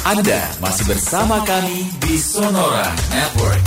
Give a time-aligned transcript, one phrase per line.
[0.00, 3.60] Anda masih bersama kami di Sonora Network.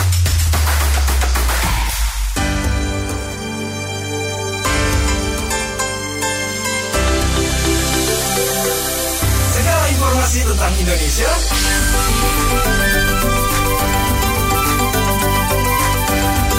[9.54, 11.32] Segala informasi tentang Indonesia.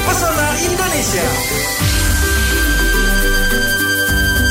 [0.06, 1.26] Pesona Indonesia.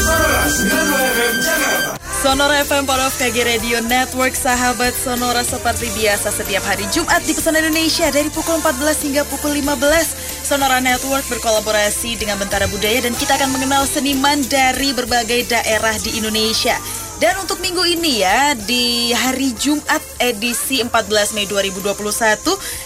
[0.04, 0.68] Sonora 92
[1.16, 1.93] FM Jakarta
[2.24, 7.36] Sonora FM Part of KG Radio Network Sahabat Sonora seperti biasa setiap hari Jumat di
[7.36, 13.12] Pesona Indonesia dari pukul 14 hingga pukul 15 Sonora Network berkolaborasi dengan Bentara Budaya dan
[13.20, 16.80] kita akan mengenal seniman dari berbagai daerah di Indonesia
[17.20, 21.96] dan untuk minggu ini ya, di hari Jumat edisi 14 Mei 2021,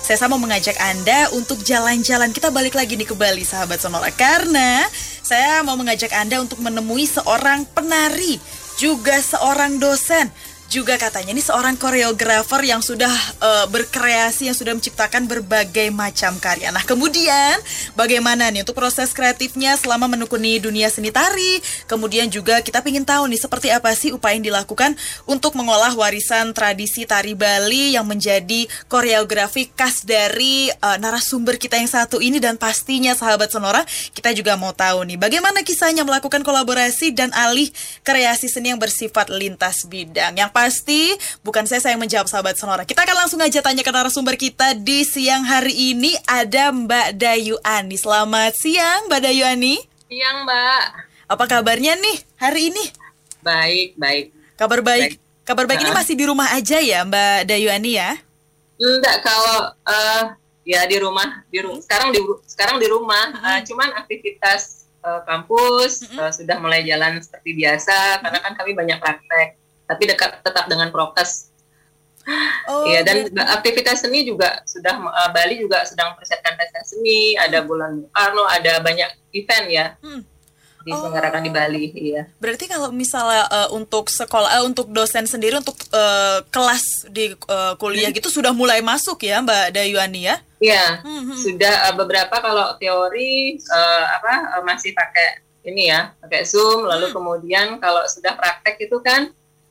[0.05, 2.29] saya sama mengajak Anda untuk jalan-jalan.
[2.29, 4.13] Kita balik lagi nih ke Bali, sahabat Sonora.
[4.13, 4.85] Karena
[5.25, 8.37] saya mau mengajak Anda untuk menemui seorang penari,
[8.77, 10.29] juga seorang dosen,
[10.67, 16.75] juga katanya ini seorang koreografer yang sudah uh, berkreasi, yang sudah menciptakan berbagai macam karya.
[16.75, 17.55] Nah, kemudian
[17.95, 21.63] bagaimana nih untuk proses kreatifnya selama menekuni dunia seni tari?
[21.87, 26.51] Kemudian juga kita ingin tahu nih seperti apa sih upaya yang dilakukan untuk mengolah warisan
[26.51, 32.59] tradisi tari Bali yang menjadi koreografi khas dari uh, narasumber kita yang satu ini dan
[32.59, 37.71] pastinya sahabat Sonora kita juga mau tahu nih bagaimana kisahnya melakukan kolaborasi dan alih
[38.03, 40.35] kreasi seni yang bersifat lintas bidang.
[40.35, 41.13] Yang pasti
[41.45, 42.81] bukan saya yang menjawab sahabat Sonora.
[42.81, 47.61] Kita akan langsung aja tanya ke narasumber kita di siang hari ini ada Mbak Dayu
[47.61, 47.93] Ani.
[47.93, 49.77] Selamat siang Mbak Dayu Ani.
[50.09, 50.83] Siang Mbak.
[51.29, 52.83] Apa kabarnya nih hari ini?
[53.45, 54.33] Baik, baik.
[54.57, 55.21] Kabar baik.
[55.21, 55.45] baik.
[55.45, 58.17] Kabar baik ini masih di rumah aja ya Mbak Dayu Ani ya?
[58.81, 60.23] Enggak, kalau uh,
[60.65, 62.19] ya di rumah, di ru sekarang di
[62.49, 63.29] sekarang di rumah.
[63.45, 66.21] Uh, cuman aktivitas uh, kampus uh -huh.
[66.25, 70.91] uh, sudah mulai jalan seperti biasa karena kan kami banyak praktek tapi dekat tetap dengan
[70.91, 71.49] prokes.
[72.67, 73.39] Oh, ya dan gitu.
[73.39, 78.83] aktivitas seni juga sudah uh, Bali juga sedang persiapkan tes seni, ada bulan Arno, ada
[78.83, 79.87] banyak event ya.
[80.03, 80.27] Hmm.
[80.87, 81.45] diselenggarakan oh.
[81.45, 82.23] di Bali, iya.
[82.39, 87.75] Berarti kalau misalnya uh, untuk sekolah, uh, untuk dosen sendiri untuk uh, kelas di uh,
[87.75, 88.15] kuliah hmm.
[88.15, 90.39] gitu sudah mulai masuk ya, Mbak Dayuani ya?
[90.63, 91.37] Iya, hmm, hmm.
[91.43, 97.11] sudah uh, beberapa kalau teori uh, apa uh, masih pakai ini ya, pakai Zoom, lalu
[97.11, 97.15] hmm.
[97.19, 99.27] kemudian kalau sudah praktek itu kan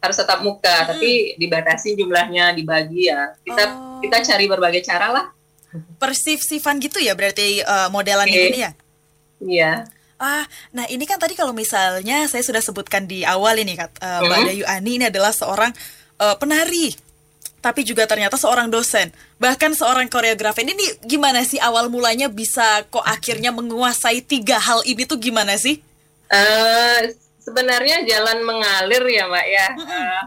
[0.06, 0.88] harus tetap muka hmm.
[0.94, 3.98] tapi dibatasi jumlahnya dibagi ya kita oh.
[4.00, 5.26] kita cari berbagai cara lah
[6.00, 8.48] persif-sifan gitu ya berarti uh, modelan okay.
[8.48, 8.70] ini ya
[9.42, 9.72] iya
[10.16, 14.24] Ah, nah ini kan tadi kalau misalnya saya sudah sebutkan di awal ini kan uh,
[14.24, 14.48] Mbak hmm.
[14.48, 15.68] Dayu Ani ini adalah seorang
[16.16, 16.96] uh, penari,
[17.60, 20.64] tapi juga ternyata seorang dosen, bahkan seorang koreografer.
[20.64, 25.60] Ini nih, gimana sih awal mulanya bisa kok akhirnya menguasai tiga hal ini tuh gimana
[25.60, 25.84] sih?
[26.32, 27.12] Uh,
[27.46, 29.66] sebenarnya jalan mengalir ya mbak ya.
[29.78, 30.22] Uh,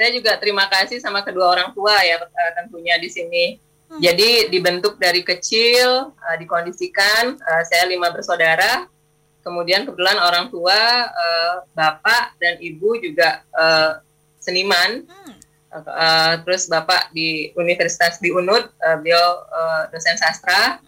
[0.00, 3.60] saya juga terima kasih sama kedua orang tua ya uh, tentunya di sini.
[3.92, 4.00] Hmm.
[4.00, 7.36] Jadi dibentuk dari kecil, uh, dikondisikan.
[7.36, 8.88] Uh, saya lima bersaudara.
[9.44, 14.00] Kemudian kebetulan orang tua, uh, bapak dan ibu juga uh,
[14.40, 15.04] seniman.
[15.04, 15.36] Hmm.
[15.74, 20.80] Uh, terus bapak di Universitas di UNUD, uh, beliau uh, dosen sastra.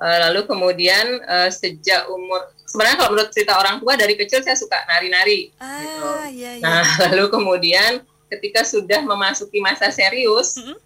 [0.00, 4.58] Uh, lalu kemudian uh, sejak umur sebenarnya kalau menurut cerita orang tua dari kecil saya
[4.58, 6.08] suka nari-nari ah, gitu.
[6.34, 6.62] Iya, iya.
[6.66, 10.76] Nah, lalu kemudian ketika sudah memasuki masa serius, mm -hmm.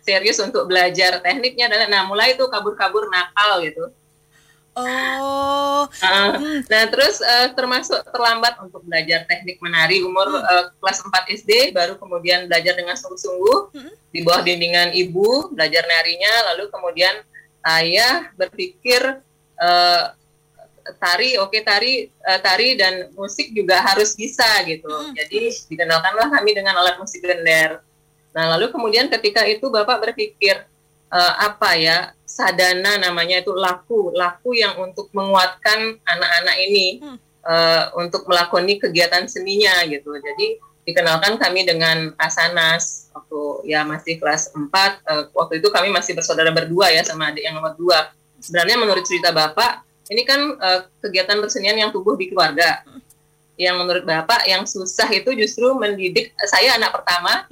[0.00, 3.92] serius untuk belajar tekniknya adalah nah mulai itu kabur-kabur nakal gitu.
[4.80, 5.84] Oh.
[6.00, 10.46] Uh, nah, terus uh, termasuk terlambat untuk belajar teknik menari umur hmm.
[10.46, 13.92] uh, kelas 4 SD baru kemudian belajar dengan sungguh-sungguh hmm.
[14.14, 17.18] di bawah bimbingan ibu belajar narinya lalu kemudian
[17.66, 19.20] ayah berpikir
[19.58, 20.14] uh,
[20.98, 25.14] tari oke okay, tari uh, tari dan musik juga harus bisa gitu hmm.
[25.14, 25.38] jadi
[25.70, 27.84] dikenalkanlah kami dengan alat musik gender
[28.30, 30.66] nah lalu kemudian ketika itu bapak berpikir
[31.10, 37.18] uh, apa ya sadana namanya itu laku laku yang untuk menguatkan anak-anak ini hmm.
[37.44, 44.50] uh, untuk melakoni kegiatan seninya gitu jadi dikenalkan kami dengan asanas waktu ya masih kelas
[44.56, 48.10] 4 uh, waktu itu kami masih bersaudara berdua ya sama adik yang nomor dua
[48.40, 52.82] sebenarnya menurut cerita bapak ini kan uh, kegiatan persenian yang tumbuh di keluarga.
[53.54, 57.46] Yang menurut Bapak yang susah itu justru mendidik saya anak pertama,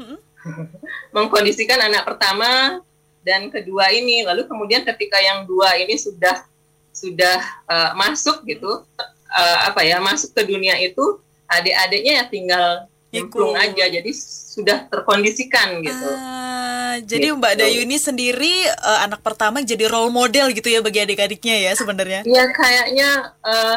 [1.16, 2.82] mengkondisikan anak pertama
[3.22, 4.26] dan kedua ini.
[4.26, 6.42] Lalu kemudian ketika yang dua ini sudah
[6.90, 7.38] sudah
[7.70, 8.82] uh, masuk gitu,
[9.30, 12.66] uh, apa ya masuk ke dunia itu, adik-adiknya ya tinggal
[13.08, 13.84] nyemplung aja.
[13.88, 14.10] Jadi
[14.58, 16.08] sudah terkondisikan gitu.
[16.18, 17.38] Ah, jadi gitu.
[17.38, 21.72] Mbak Dayu ini sendiri uh, anak pertama jadi role model gitu ya bagi adik-adiknya ya
[21.78, 22.20] sebenarnya?
[22.26, 23.08] Iya kayaknya
[23.46, 23.76] uh,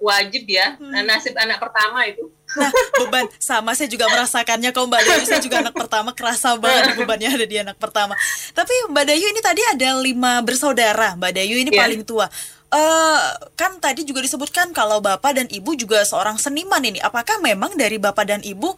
[0.00, 0.80] wajib ya.
[0.80, 0.90] Hmm.
[0.90, 2.32] Nah, nasib anak pertama itu.
[2.50, 5.22] Nah, beban sama saya juga merasakannya kok Mbak Dayu.
[5.22, 8.18] Saya juga anak pertama kerasa banget bebannya ada di anak pertama.
[8.50, 11.14] Tapi Mbak Dayu ini tadi ada lima bersaudara.
[11.14, 11.80] Mbak Dayu ini yeah.
[11.84, 12.26] paling tua.
[12.70, 17.02] Uh, kan tadi juga disebutkan kalau bapak dan ibu juga seorang seniman ini.
[17.02, 18.70] Apakah memang dari bapak dan ibu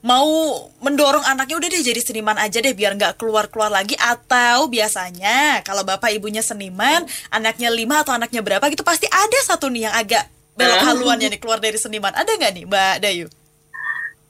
[0.00, 0.30] mau
[0.80, 5.60] mendorong anaknya udah deh jadi seniman aja deh biar nggak keluar keluar lagi atau biasanya
[5.60, 9.94] kalau bapak ibunya seniman anaknya lima atau anaknya berapa gitu pasti ada satu nih yang
[9.94, 10.24] agak
[10.56, 13.26] belok haluannya nih keluar dari seniman ada nggak nih Mbak Dayu?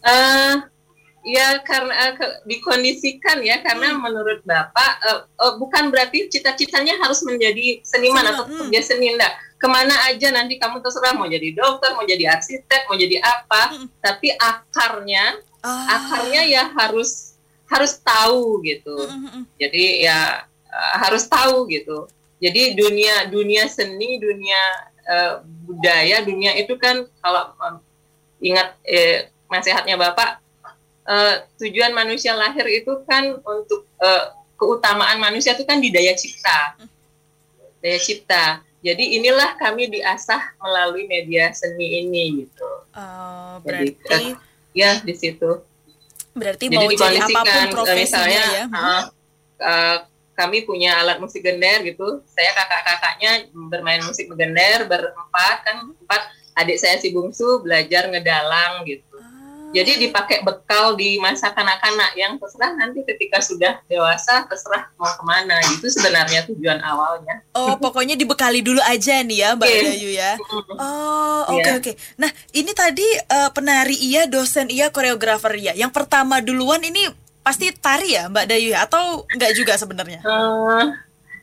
[0.01, 0.59] Uh,
[1.21, 4.01] ya karena uh, ke, dikondisikan ya karena hmm.
[4.01, 8.57] menurut bapak uh, uh, bukan berarti cita-citanya harus menjadi seniman atau hmm.
[8.67, 12.89] kerja seni enggak ke mana aja nanti kamu terserah mau jadi dokter mau jadi arsitek
[12.89, 13.87] mau jadi apa hmm.
[14.01, 15.85] tapi akarnya oh.
[15.93, 17.37] akarnya ya harus
[17.69, 19.21] harus tahu gitu hmm.
[19.21, 19.45] hmm, hmm.
[19.61, 20.19] jadi ya
[20.73, 22.09] uh, harus tahu gitu
[22.41, 24.63] jadi dunia dunia seni dunia
[25.05, 27.77] uh, budaya dunia itu kan kalau um,
[28.41, 30.41] ingat eh, nasihatnya bapak
[31.11, 36.79] uh, tujuan manusia lahir itu kan untuk uh, keutamaan manusia itu kan di daya cipta.
[37.83, 38.63] Daya cipta.
[38.81, 42.71] Jadi inilah kami diasah melalui media seni ini gitu.
[42.97, 44.37] Uh, berarti jadi, uh,
[44.73, 45.67] ya di situ.
[46.31, 48.65] berarti jadi mau jadi apa pun profesinya misalnya, ya.
[48.71, 49.03] uh,
[49.67, 49.97] uh,
[50.39, 52.23] kami punya alat musik gender gitu.
[52.31, 56.23] Saya kakak-kakaknya bermain musik gender berempat kan empat.
[56.57, 59.10] Adik saya si bungsu belajar ngedalang gitu.
[59.71, 65.23] Jadi dipakai bekal di masa kanak-kanak yang terserah nanti ketika sudah dewasa terserah mau ke
[65.23, 67.39] mana gitu sebenarnya tujuan awalnya.
[67.55, 69.83] Oh pokoknya dibekali dulu aja nih ya Mbak okay.
[69.87, 70.33] Dayu ya.
[70.75, 71.79] Oh oke okay, yeah.
[71.79, 71.83] oke.
[71.87, 71.95] Okay.
[72.19, 75.73] Nah ini tadi uh, penari iya, dosen iya, koreografer iya.
[75.79, 77.07] Yang pertama duluan ini
[77.41, 78.85] pasti tari ya Mbak Dayu ya?
[78.85, 80.21] atau enggak juga sebenarnya?
[80.27, 80.91] Uh,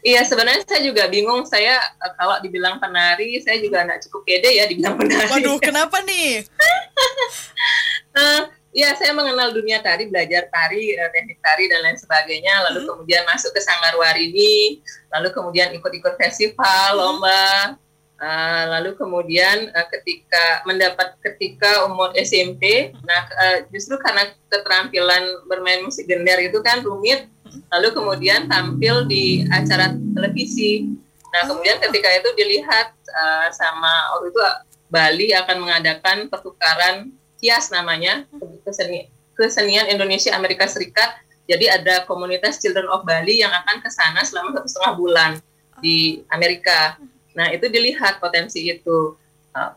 [0.04, 4.52] iya sebenarnya saya juga bingung saya uh, kalau dibilang penari saya juga enggak cukup pede
[4.52, 5.32] ya dibilang penari.
[5.32, 6.44] Waduh kenapa nih?
[8.18, 8.42] uh,
[8.74, 12.90] ya saya mengenal dunia tari belajar tari uh, teknik tari dan lain sebagainya lalu hmm.
[12.90, 14.82] kemudian masuk ke Sanggar Warini
[15.14, 17.00] lalu kemudian ikut-ikut festival hmm.
[17.00, 17.78] lomba
[18.18, 25.86] Uh, lalu kemudian uh, ketika mendapat ketika umur SMP, nah uh, justru karena keterampilan bermain
[25.86, 27.30] musik gender itu kan rumit,
[27.70, 30.90] lalu kemudian tampil di acara televisi.
[31.30, 34.42] Nah kemudian ketika itu dilihat uh, sama waktu itu
[34.90, 38.26] Bali akan mengadakan pertukaran kias namanya
[38.66, 39.08] keseni,
[39.38, 41.18] kesenian Indonesia Amerika Serikat.
[41.48, 45.32] Jadi ada komunitas Children of Bali yang akan ke sana selama satu setengah bulan
[45.80, 47.00] di Amerika.
[47.38, 49.16] Nah itu dilihat potensi itu
[49.56, 49.72] uh,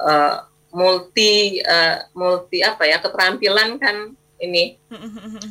[0.00, 0.36] uh,
[0.72, 4.80] multi uh, multi apa ya keterampilan kan ini.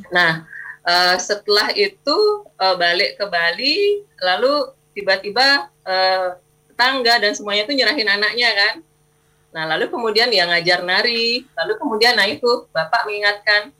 [0.09, 0.49] Nah
[0.81, 2.17] uh, setelah itu
[2.57, 6.41] uh, balik ke Bali, lalu tiba-tiba uh,
[6.73, 8.75] tetangga dan semuanya itu nyerahin anaknya kan.
[9.51, 13.75] Nah lalu kemudian dia ngajar nari, lalu kemudian nah itu bapak mengingatkan.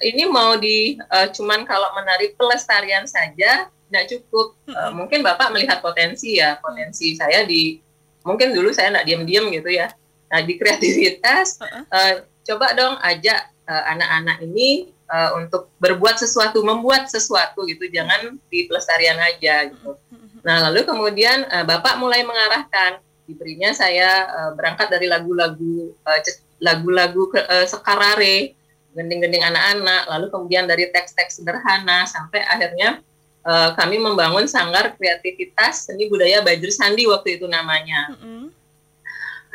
[0.00, 4.56] Ini mau di uh, cuman kalau menari pelestarian saja tidak cukup.
[4.68, 7.76] Uh, mungkin bapak melihat potensi ya, potensi saya di
[8.24, 9.92] mungkin dulu saya tidak diam-diam gitu ya.
[10.30, 11.60] Nah di kreativitas,
[11.90, 18.38] uh, coba dong ajak uh, anak-anak ini uh, untuk berbuat sesuatu, membuat sesuatu gitu, jangan
[18.48, 19.98] di pelestarian aja gitu.
[20.40, 26.20] Nah lalu kemudian uh, bapak mulai mengarahkan, diberinya saya uh, berangkat dari lagu-lagu uh,
[26.60, 28.52] lagu-lagu uh, sekarare,
[28.92, 33.00] gending-gending anak-anak, lalu kemudian dari teks-teks sederhana sampai akhirnya
[33.46, 38.12] uh, kami membangun sanggar kreativitas seni budaya Bajur Sandi waktu itu namanya.
[38.12, 38.44] Mm-hmm.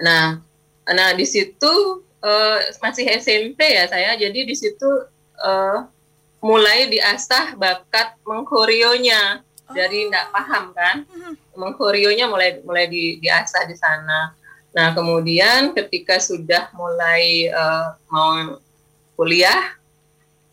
[0.02, 0.26] Nah,
[0.90, 4.90] nah di situ uh, masih SMP ya saya, jadi di situ
[5.40, 5.86] uh,
[6.42, 9.74] mulai diasah bakat mengkorionya oh.
[9.74, 11.34] dari tidak paham kan, mm-hmm.
[11.56, 14.36] Mengkorionya mulai mulai di, diasah di sana.
[14.76, 18.60] Nah kemudian ketika sudah mulai uh, mau
[19.16, 19.76] kuliah,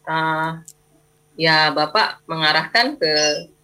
[0.06, 0.62] uh,
[1.34, 3.12] ya Bapak mengarahkan ke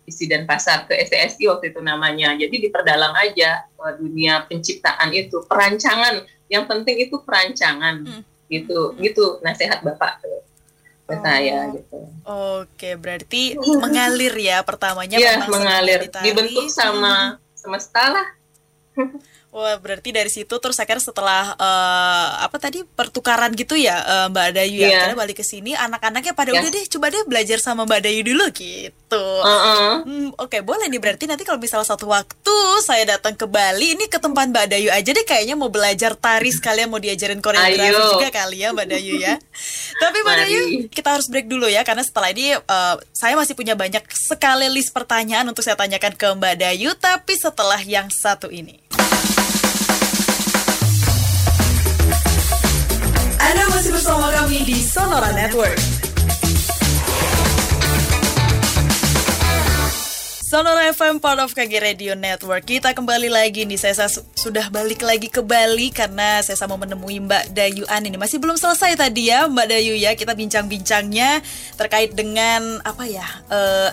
[0.08, 2.34] isi dan pasar ke STSI waktu itu namanya.
[2.34, 3.68] Jadi diperdalam aja
[4.00, 6.24] dunia penciptaan itu, perancangan.
[6.48, 8.02] Yang penting itu perancangan.
[8.02, 8.22] Hmm.
[8.48, 8.98] Gitu, hmm.
[9.04, 10.24] gitu nasihat Bapak
[11.08, 11.22] ke, ke oh.
[11.24, 11.98] saya gitu.
[12.28, 16.12] Oke, berarti mengalir ya pertamanya Iya, mengalir.
[16.20, 17.56] Dibentuk sama hmm.
[17.56, 18.26] semesta lah.
[19.48, 24.48] Wah berarti dari situ terus akhirnya setelah uh, apa tadi pertukaran gitu ya uh, Mbak
[24.52, 24.76] Dayu yeah.
[24.76, 24.96] ya iya.
[25.00, 26.60] akhirnya balik ke sini anak-anaknya pada yes.
[26.60, 29.24] udah deh coba deh belajar sama Mbak Dayu dulu gitu.
[29.24, 29.92] Uh -uh.
[30.04, 33.96] Hmm, Oke okay, boleh nih berarti nanti kalau misalnya satu waktu saya datang ke Bali
[33.96, 37.88] ini ke tempat Mbak Dayu aja deh kayaknya mau belajar tari sekalian mau diajarin koreografi
[37.88, 39.40] juga kali ya Mbak Dayu ya.
[40.04, 40.42] Tapi Mbak Mari.
[40.44, 40.60] Dayu
[40.92, 44.92] kita harus break dulu ya karena setelah ini uh, saya masih punya banyak sekali list
[44.92, 48.87] pertanyaan untuk saya tanyakan ke Mbak Dayu tapi setelah yang satu ini.
[53.48, 55.80] Anda masih bersama kami di Sonora Network.
[60.44, 65.28] Sonora FM part of KG Radio Network Kita kembali lagi nih Saya sudah balik lagi
[65.28, 69.44] ke Bali Karena saya mau menemui Mbak Dayu An ini Masih belum selesai tadi ya
[69.44, 71.44] Mbak Dayu ya Kita bincang-bincangnya
[71.76, 73.92] Terkait dengan Apa ya uh,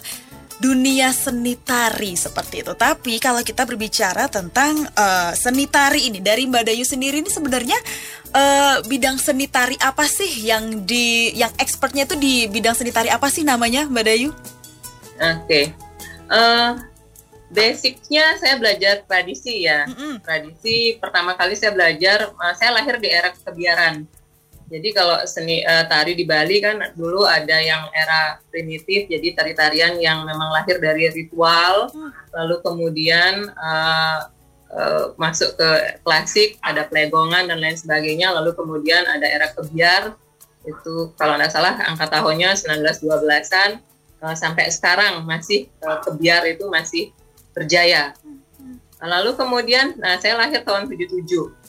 [0.60, 2.74] dunia seni tari seperti itu.
[2.76, 7.76] Tapi kalau kita berbicara tentang uh, seni tari ini dari Mbak Dayu sendiri ini sebenarnya
[8.32, 13.12] uh, bidang seni tari apa sih yang di yang expertnya itu di bidang seni tari
[13.12, 14.30] apa sih namanya Mbak Dayu?
[14.32, 15.44] Oke.
[15.48, 15.66] Okay.
[16.26, 16.80] Uh,
[17.52, 19.86] basicnya saya belajar tradisi ya.
[19.86, 20.14] Mm -hmm.
[20.24, 24.08] Tradisi pertama kali saya belajar, uh, saya lahir di era kebiaran.
[24.66, 30.02] Jadi kalau seni uh, tari di Bali kan dulu ada yang era primitif, jadi tari-tarian
[30.02, 31.94] yang memang lahir dari ritual,
[32.34, 34.26] lalu kemudian uh,
[34.74, 35.70] uh, masuk ke
[36.02, 40.18] klasik, ada plegongan dan lain sebagainya, lalu kemudian ada era kebiar,
[40.66, 43.86] itu kalau tidak salah angka tahunnya 1912-an,
[44.26, 47.14] uh, sampai sekarang masih uh, kebiar itu masih
[47.54, 48.18] berjaya.
[48.98, 51.65] Lalu kemudian, nah saya lahir tahun 77.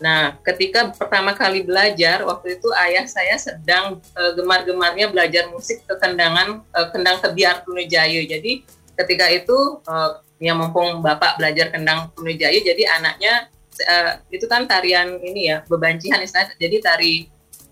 [0.00, 5.94] Nah, ketika pertama kali belajar, waktu itu ayah saya sedang uh, gemar-gemarnya belajar musik ke
[6.00, 8.24] kendangan uh, kendang kebiar Tunujaya.
[8.24, 8.64] Jadi
[8.96, 13.52] ketika itu uh, yang mumpung bapak belajar kendang Tunujaya, jadi anaknya
[13.84, 16.56] uh, itu kan tarian ini ya bebancihan istilahnya.
[16.56, 17.12] Jadi tari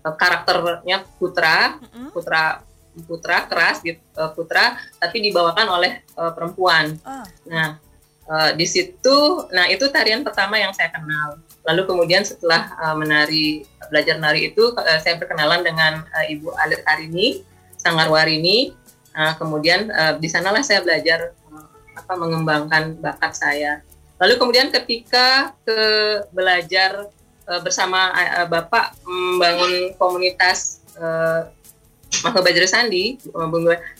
[0.05, 1.81] uh, karakternya putra,
[2.13, 2.61] putra
[3.07, 6.99] putra keras gitu uh, putra tapi dibawakan oleh uh, perempuan.
[7.07, 7.23] Oh.
[7.47, 7.79] Nah
[8.29, 11.41] uh, di situ nah itu tarian pertama yang saya kenal.
[11.65, 16.85] Lalu kemudian setelah uh, menari belajar nari itu uh, saya berkenalan dengan uh, Ibu Alit
[16.85, 17.41] Arini
[17.81, 18.77] Sanggarwarini.
[19.09, 21.67] Uh, kemudian uh, di sanalah saya belajar uh,
[21.97, 23.81] apa mengembangkan bakat saya.
[24.21, 25.79] Lalu kemudian ketika ke
[26.29, 27.09] belajar
[27.49, 31.49] uh, bersama uh, Bapak membangun komunitas uh,
[32.25, 33.21] maka Bajra Sandi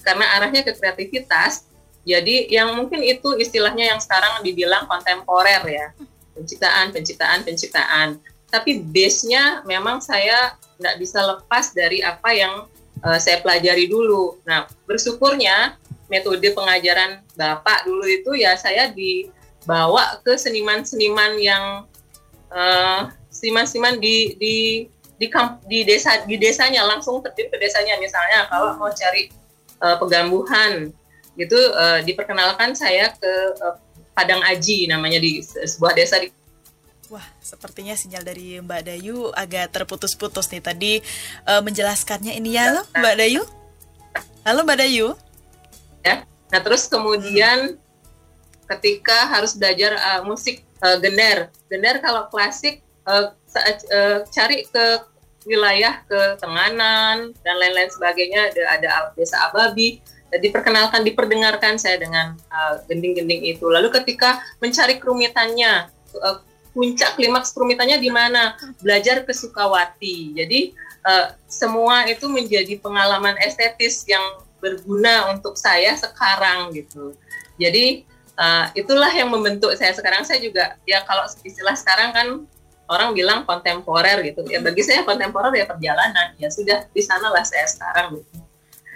[0.02, 1.69] karena arahnya ke kreativitas
[2.10, 5.94] jadi yang mungkin itu istilahnya yang sekarang dibilang kontemporer ya.
[6.34, 8.08] Penciptaan penciptaan penciptaan.
[8.50, 12.66] Tapi base-nya memang saya nggak bisa lepas dari apa yang
[13.06, 14.42] uh, saya pelajari dulu.
[14.50, 15.78] Nah bersyukurnya
[16.10, 21.86] metode pengajaran bapak dulu itu ya saya dibawa ke seniman-seniman yang
[22.50, 24.56] uh, seniman-seniman di di
[25.22, 25.28] di
[25.70, 28.01] di desa di desanya langsung terjun ke desanya.
[28.01, 29.30] Misalnya kalau mau cari
[29.84, 30.89] uh, pegambuhan
[31.39, 33.31] gitu uh, diperkenalkan saya ke
[33.63, 33.79] uh,
[34.12, 36.27] Padang Aji namanya di sebuah desa di
[37.10, 40.93] Wah, sepertinya sinyal dari Mbak Dayu agak terputus-putus nih tadi
[41.50, 43.41] uh, menjelaskannya ini ya, lo, Mbak Dayu.
[44.46, 45.17] Halo Mbak Dayu.
[46.05, 46.29] Ya.
[46.53, 47.81] Nah, terus kemudian hmm.
[48.77, 51.50] ketika harus belajar uh, musik uh, gender.
[51.65, 54.86] Gender kalau klasik uh, uh, cari ke
[55.50, 59.98] wilayah ke Tenganan dan lain-lain sebagainya ada ada desa Ababi
[60.38, 62.38] diperkenalkan diperdengarkan saya dengan
[62.86, 63.66] gending-gending uh, itu.
[63.66, 65.90] Lalu ketika mencari kerumitannya
[66.22, 66.38] uh,
[66.74, 68.54] puncak klimaks kerumitannya di mana?
[68.80, 70.38] Belajar ke Sukawati.
[70.38, 74.22] Jadi uh, semua itu menjadi pengalaman estetis yang
[74.62, 77.16] berguna untuk saya sekarang gitu.
[77.58, 78.06] Jadi
[78.38, 80.24] uh, itulah yang membentuk saya sekarang.
[80.24, 82.28] Saya juga ya kalau istilah sekarang kan
[82.90, 84.46] orang bilang kontemporer gitu.
[84.48, 86.36] Ya bagi saya kontemporer ya perjalanan.
[86.38, 88.38] Ya sudah di sana lah saya sekarang gitu.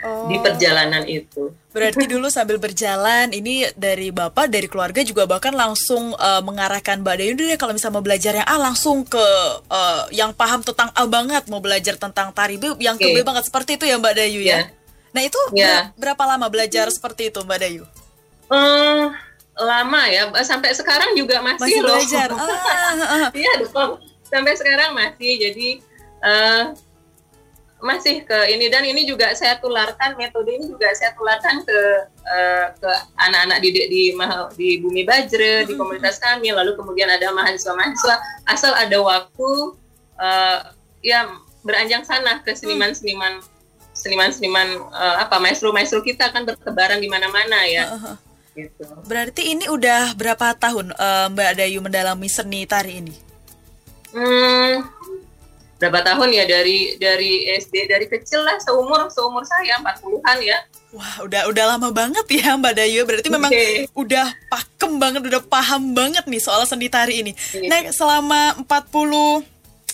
[0.04, 0.28] Oh.
[0.28, 1.56] di perjalanan itu.
[1.72, 7.16] Berarti dulu sambil berjalan ini dari bapak dari keluarga juga bahkan langsung uh, mengarahkan Mbak
[7.16, 9.26] Dayu deh kalau misalnya mau belajar yang A langsung ke
[9.72, 13.16] uh, yang paham tentang A banget mau belajar tentang tari B yang okay.
[13.16, 14.52] ke B banget seperti itu ya Mbak Dayu ya.
[14.52, 14.64] Yeah.
[15.16, 15.96] Nah itu yeah.
[15.96, 17.84] berapa lama belajar seperti itu Mbak Dayu?
[18.52, 19.08] Uh,
[19.56, 21.88] lama ya sampai sekarang juga masih, masih loh.
[21.96, 25.70] belajar ah, iya dong sampai sekarang masih jadi
[26.26, 26.64] uh,
[27.84, 31.80] masih ke ini dan ini juga saya tularkan metode ini juga saya tularkan ke
[32.24, 34.16] uh, ke anak-anak didik di
[34.56, 38.16] di Bumi Bajre di komunitas kami lalu kemudian ada mahasiswa-mahasiswa
[38.48, 39.50] asal ada waktu
[40.16, 40.60] uh,
[41.04, 41.28] ya
[41.68, 43.44] beranjang sana ke seniman-seniman
[43.92, 47.86] seniman-seniman uh, apa maestro-maestro kita kan bertebaran di mana-mana ya.
[47.92, 48.18] Uh -huh
[48.54, 48.86] Gitu.
[49.10, 53.16] Berarti ini udah berapa tahun uh, Mbak Dayu mendalami seni tari ini?
[54.14, 54.86] Hmm,
[55.84, 60.64] berapa tahun ya dari dari SD dari kecil lah seumur seumur saya 40-an ya.
[60.96, 63.04] Wah, udah udah lama banget ya Mbak Dayu.
[63.04, 63.92] Berarti memang okay.
[63.92, 67.36] udah pakem banget, udah paham banget nih soal seni tari ini.
[67.36, 67.68] Okay.
[67.68, 69.44] Nah, selama 40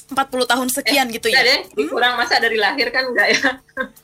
[0.10, 0.18] 40
[0.50, 1.46] tahun sekian eh, gitu ya.
[1.46, 1.90] Deh, hmm?
[1.94, 3.50] kurang masa dari lahir kan enggak ya?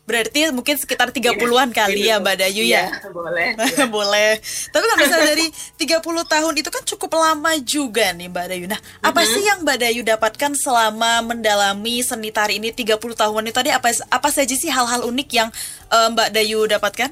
[0.06, 2.94] Berarti mungkin sekitar 30-an kali ya Mbak Dayu ya?
[2.94, 3.48] Iya, boleh.
[3.96, 4.38] Boleh.
[4.70, 5.48] Tapi kalau misalnya dari
[5.82, 8.66] 30 tahun itu kan cukup lama juga nih Mbak Dayu.
[8.70, 9.34] Nah, apa Mm-hmm.
[9.34, 13.90] sih yang Mbak Dayu dapatkan selama mendalami seni tari ini 30 tahun itu tadi apa
[13.90, 15.50] apa saja sih hal-hal unik yang
[15.90, 17.10] eh, Mbak Dayu dapatkan?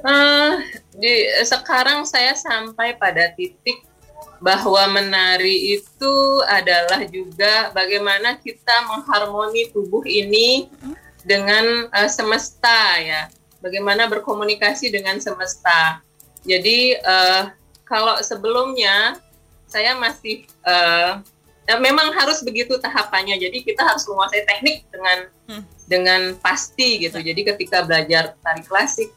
[0.00, 0.52] Eh,
[0.96, 1.12] di
[1.44, 3.84] sekarang saya sampai pada titik
[4.40, 6.14] bahwa menari itu
[6.48, 10.72] adalah juga bagaimana kita mengharmoni tubuh ini
[11.24, 13.28] dengan eh, semesta ya.
[13.60, 16.00] Bagaimana berkomunikasi dengan semesta.
[16.48, 17.42] Jadi eh,
[17.84, 19.20] kalau sebelumnya
[19.68, 21.12] saya masih eh,
[21.68, 23.36] ya memang harus begitu tahapannya.
[23.36, 25.66] Jadi kita harus menguasai teknik dengan Hmm.
[25.90, 27.18] dengan pasti gitu.
[27.18, 29.10] Jadi ketika belajar tari klasik,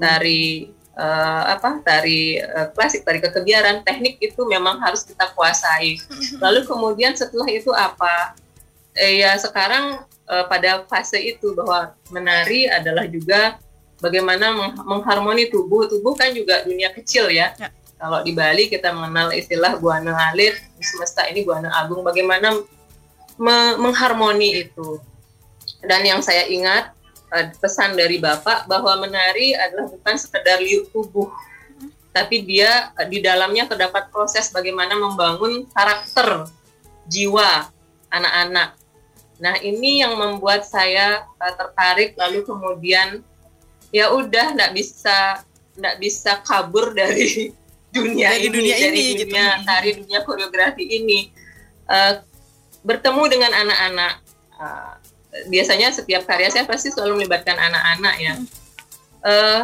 [0.00, 6.00] tari eh, apa tari eh, klasik, tari kekebiaran, teknik itu memang harus kita kuasai.
[6.40, 8.32] Lalu kemudian setelah itu apa?
[8.96, 13.60] Eh, ya sekarang eh, pada fase itu bahwa menari adalah juga
[14.00, 15.84] bagaimana meng- mengharmoni tubuh.
[15.84, 17.52] Tubuh kan juga dunia kecil ya.
[17.60, 17.68] Ya.
[17.96, 22.00] Kalau di Bali kita mengenal istilah buana alit, di semesta ini buana agung.
[22.04, 22.56] Bagaimana
[23.36, 25.00] me- mengharmoni itu.
[25.84, 26.95] Dan yang saya ingat
[27.60, 31.30] pesan dari Bapak bahwa menari adalah bukan sekedar liuk tubuh,
[32.10, 36.48] tapi dia eh, di dalamnya terdapat proses bagaimana membangun karakter
[37.06, 37.70] jiwa
[38.10, 38.74] anak-anak.
[39.36, 43.20] Nah ini yang membuat saya eh, tertarik lalu kemudian
[43.94, 45.44] ya udah nggak bisa
[45.76, 47.52] nggak bisa kabur dari
[47.96, 49.32] dunia Dari ini dunia dari ini, gitu.
[49.32, 51.20] dunia tari dunia koreografi ini
[51.86, 52.14] Eh,
[52.82, 54.14] bertemu dengan anak-anak
[54.58, 54.92] eh,
[55.48, 58.34] biasanya setiap karya saya pasti selalu melibatkan anak-anak ya.
[59.26, 59.62] Eh,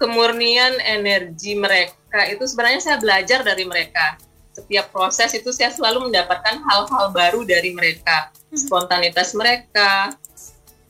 [0.00, 4.18] kemurnian energi mereka itu sebenarnya saya belajar dari mereka.
[4.52, 8.28] Setiap proses itu saya selalu mendapatkan hal-hal baru dari mereka.
[8.52, 10.12] Spontanitas mereka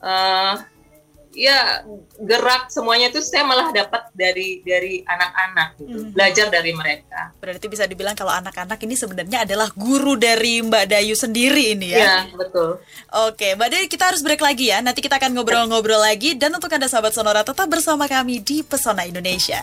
[0.03, 0.72] eh
[1.33, 1.81] ya
[2.15, 6.11] gerak semuanya itu saya malah dapat dari dari anak-anak gitu Mhm.
[6.13, 11.13] belajar dari mereka Berarti bisa dibilang kalau anak-anak ini sebenarnya adalah guru dari Mbak Dayu
[11.13, 11.99] sendiri ini ya.
[11.99, 12.79] ya betul
[13.27, 14.81] Oke, Mbak Dayu kita harus break lagi ya.
[14.81, 19.05] Nanti kita akan ngobrol-ngobrol lagi dan untuk Anda sahabat Sonora tetap bersama kami di Pesona
[19.05, 19.61] Indonesia.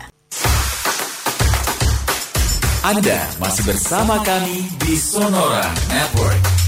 [2.81, 6.60] Anda masih bersama kami di Sonora Network.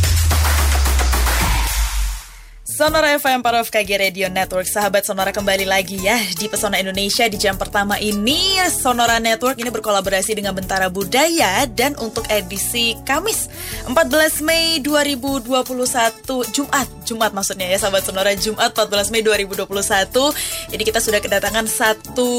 [2.83, 4.67] Sonora FM Part of KG Radio Network.
[4.67, 8.59] Sahabat Sonora kembali lagi ya Di Pesona Indonesia di jam pertama ini.
[8.75, 13.47] Sonora Network ini berkolaborasi dengan Bentara Budaya Dan untuk edisi Kamis
[13.87, 15.63] 14 Mei 2021
[16.51, 16.91] Jumat.
[17.07, 22.31] Jumat maksudnya ya sahabat Sonora Jumat 14 Mei 2021 Jadi kita sudah kedatangan satu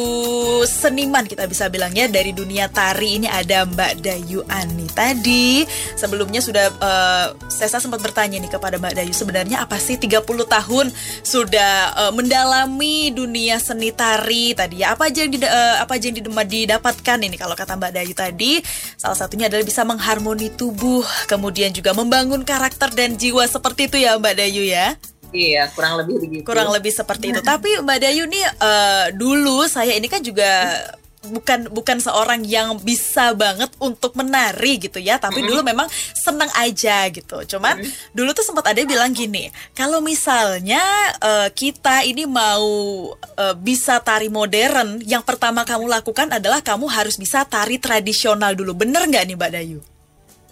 [0.68, 3.16] seniman kita bisa bilangnya Dari dunia tari.
[3.16, 4.92] Ini ada Mbak Dayu Ani.
[4.92, 5.64] Tadi
[5.96, 10.90] sebelumnya sudah eh, Sesa sempat bertanya nih kepada Mbak Dayu Sebenarnya apa sih 30 tahun
[11.22, 14.98] sudah eh, mendalami dunia seni tari tadi ya.
[14.98, 18.14] Apa aja yang dida- eh, apa aja yang didema- didapatkan ini kalau kata Mbak Dayu
[18.18, 18.58] tadi?
[18.98, 24.18] Salah satunya adalah bisa mengharmoni tubuh kemudian juga membangun karakter dan jiwa seperti itu ya
[24.18, 24.98] Mbak Dayu ya?
[25.30, 26.46] Iya kurang lebih begitu.
[26.46, 27.42] Kurang lebih seperti itu.
[27.54, 30.50] Tapi Mbak Dayu nih eh, dulu saya ini kan juga
[31.28, 35.20] bukan bukan seorang yang bisa banget untuk menari gitu ya.
[35.22, 37.44] Tapi dulu memang seneng aja gitu.
[37.56, 37.80] Cuman
[38.12, 40.82] dulu tuh sempat ada yang bilang gini kalau misalnya
[41.22, 42.66] eh, kita ini mau
[43.16, 48.76] eh, bisa tari modern yang pertama kamu lakukan adalah kamu harus bisa tari tradisional dulu.
[48.76, 49.93] Bener nggak nih Mbak Dayu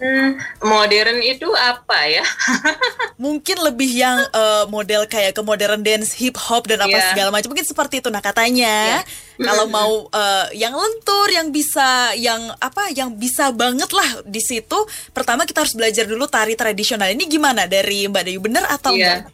[0.02, 2.26] Hmm, modern itu apa ya?
[3.22, 7.06] Mungkin lebih yang eh, model kayak ke modern dance hip hop dan apa Iya.
[7.14, 7.54] segala macam.
[7.54, 8.98] Mungkin seperti itu nah katanya.
[8.98, 9.06] Iya.
[9.38, 14.74] kalau mau eh, yang lentur yang bisa yang apa yang bisa banget lah di situ
[15.10, 17.06] pertama kita harus belajar dulu tari tradisional.
[17.06, 17.70] Ini gimana?
[17.70, 19.22] Dari Mbak Dayu bener atau Iya.
[19.22, 19.30] enggak?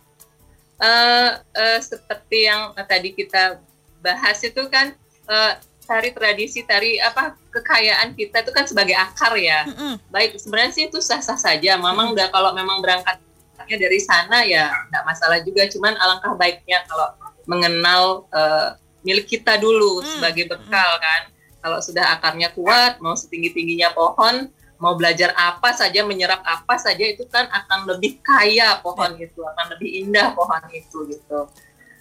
[0.78, 3.56] Eh, eh, seperti yang tadi kita
[3.98, 4.92] bahas itu kan
[5.24, 5.52] eh,
[5.88, 9.64] tari tradisi tari apa kekayaan kita itu kan sebagai akar ya.
[9.64, 9.96] Mm-mm.
[10.12, 11.80] baik sebenarnya sih itu sah sah saja.
[11.80, 15.64] Memang udah kalau memang berangkatnya dari sana ya nggak masalah juga.
[15.72, 17.08] Cuman alangkah baiknya kalau
[17.48, 18.68] mengenal eh,
[19.00, 20.20] milik kita dulu Hmm.
[20.20, 21.32] sebagai bekal kan.
[21.58, 27.02] Kalau sudah akarnya kuat mau setinggi tingginya pohon mau belajar apa saja menyerap apa saja
[27.02, 31.50] itu kan akan lebih kaya pohon itu akan lebih indah pohon itu gitu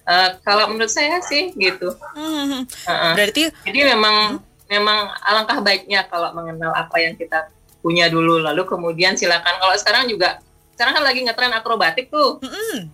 [0.07, 1.91] Eh, kalau menurut saya sih gitu.
[2.15, 3.11] Hmm, Heeh.
[3.11, 4.39] berarti jadi memang
[4.71, 7.51] memang alangkah baiknya kalau mengenal apa yang kita
[7.83, 8.39] punya dulu.
[8.39, 9.59] Lalu kemudian silakan.
[9.59, 10.39] Kalau sekarang juga
[10.79, 12.39] sekarang kan lagi ngetren akrobatik tuh.
[12.39, 12.87] Mm-mm.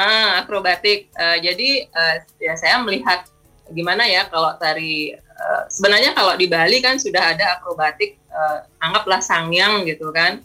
[0.00, 1.12] ah akrobatik.
[1.12, 3.28] Eh, jadi eh, ya saya melihat
[3.68, 9.20] gimana ya kalau tari eh, sebenarnya kalau di Bali kan sudah ada akrobatik eh, anggaplah
[9.20, 10.40] sangyang gitu kan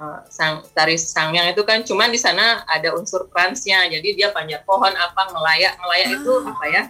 [0.00, 3.86] uh, sang tari sangyang itu kan cuman di sana ada unsur transnya.
[3.86, 6.82] Jadi dia panjat pohon apa ngelayak ngelayak itu apa ya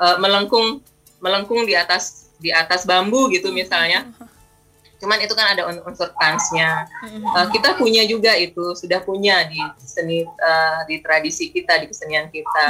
[0.00, 0.80] uh, melengkung
[1.20, 4.08] melengkung di atas di atas bambu gitu misalnya.
[4.98, 6.90] Cuman itu kan ada unsur transnya.
[7.06, 12.26] Uh, kita punya juga itu sudah punya di seni uh, di tradisi kita di kesenian
[12.34, 12.64] kita.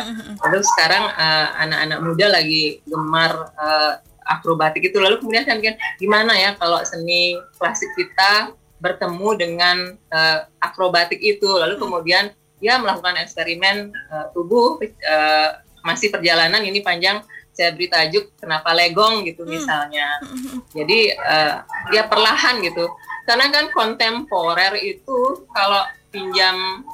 [0.44, 1.08] Lalu sekarang
[1.56, 3.96] anak-anak uh, muda lagi gemar uh,
[4.28, 5.00] akrobatik itu.
[5.00, 5.56] Lalu kemudian kan
[5.96, 9.76] gimana ya kalau seni klasik kita bertemu dengan
[10.10, 11.82] uh, akrobatik itu lalu hmm.
[11.82, 12.24] kemudian
[12.58, 15.50] ya melakukan eksperimen uh, tubuh uh,
[15.86, 17.22] masih perjalanan ini panjang
[17.54, 19.50] saya beri tajuk kenapa legong gitu hmm.
[19.50, 20.58] misalnya hmm.
[20.74, 21.54] jadi uh,
[21.90, 22.86] dia perlahan gitu
[23.26, 25.82] karena kan kontemporer itu kalau
[26.14, 26.86] pinjam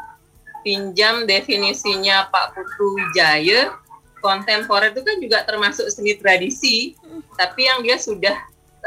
[0.65, 3.77] pinjam definisinya Pak Putu Wijaya
[4.25, 6.97] kontemporer itu kan juga termasuk seni tradisi
[7.37, 8.33] tapi yang dia sudah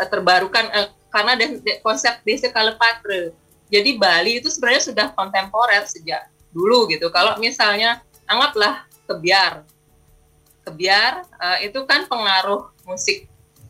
[0.10, 0.66] terbarukan
[1.12, 3.34] karena de, de, konsep desa Kalepatre.
[3.68, 7.12] Jadi Bali itu sebenarnya sudah kontemporer sejak dulu gitu.
[7.12, 9.68] Kalau misalnya anggaplah kebiar,
[10.68, 13.28] kebiar uh, itu kan pengaruh musik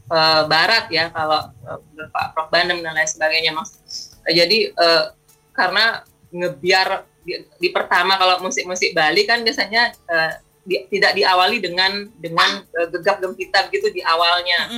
[0.09, 3.77] uh, Barat ya kalau uh, Pak Prof Bandem dan lain sebagainya mas.
[4.25, 5.13] Uh, jadi uh,
[5.53, 10.31] karena ngebiar di, di pertama kalau musik-musik Bali kan biasanya uh,
[10.65, 14.69] di, tidak diawali dengan dengan uh, gegap gempita gitu di awalnya.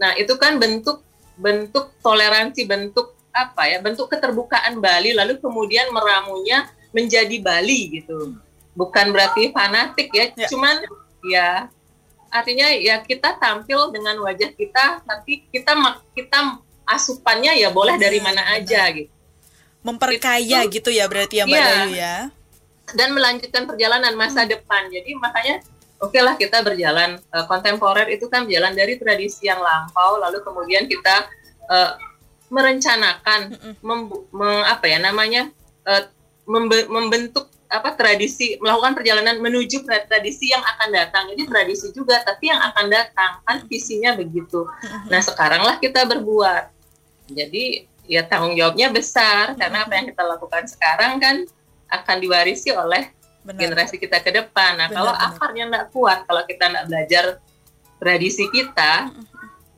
[0.00, 1.07] Nah itu kan bentuk
[1.38, 8.34] bentuk toleransi, bentuk apa ya, bentuk keterbukaan Bali, lalu kemudian meramunya menjadi Bali gitu.
[8.74, 10.46] Bukan berarti fanatik ya, ya.
[10.50, 10.76] cuman
[11.26, 11.50] ya
[12.28, 15.74] artinya ya kita tampil dengan wajah kita, tapi kita
[16.12, 19.10] kita asupannya ya boleh dari mana aja gitu.
[19.86, 22.16] Memperkaya itu, gitu ya berarti ya Mbak ya, Dayu ya.
[22.96, 24.50] Dan melanjutkan perjalanan masa hmm.
[24.50, 24.82] depan.
[24.90, 25.62] Jadi makanya
[25.98, 30.42] oke okay lah kita berjalan uh, kontemporer itu kan berjalan dari tradisi yang lampau lalu
[30.42, 31.26] kemudian kita
[31.70, 31.98] uh,
[32.48, 34.00] merencanakan mem,
[34.32, 35.52] mem, apa ya namanya
[35.84, 36.08] uh,
[36.48, 41.28] membe, membentuk apa tradisi melakukan perjalanan menuju tradisi yang akan datang.
[41.36, 44.64] Ini tradisi juga tapi yang akan datang kan visinya begitu.
[45.12, 46.72] Nah sekaranglah kita berbuat.
[47.28, 51.36] Jadi ya tanggung jawabnya besar karena apa yang kita lakukan sekarang kan
[51.92, 53.12] akan diwarisi oleh
[53.44, 53.58] benar.
[53.58, 54.78] generasi kita ke depan.
[54.78, 55.28] Nah, benar, kalau benar.
[55.34, 57.24] akarnya nggak kuat, kalau kita nggak belajar
[57.98, 59.10] tradisi kita,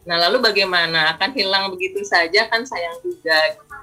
[0.05, 1.17] nah lalu bagaimana?
[1.17, 3.39] Akan hilang begitu saja kan sayang juga.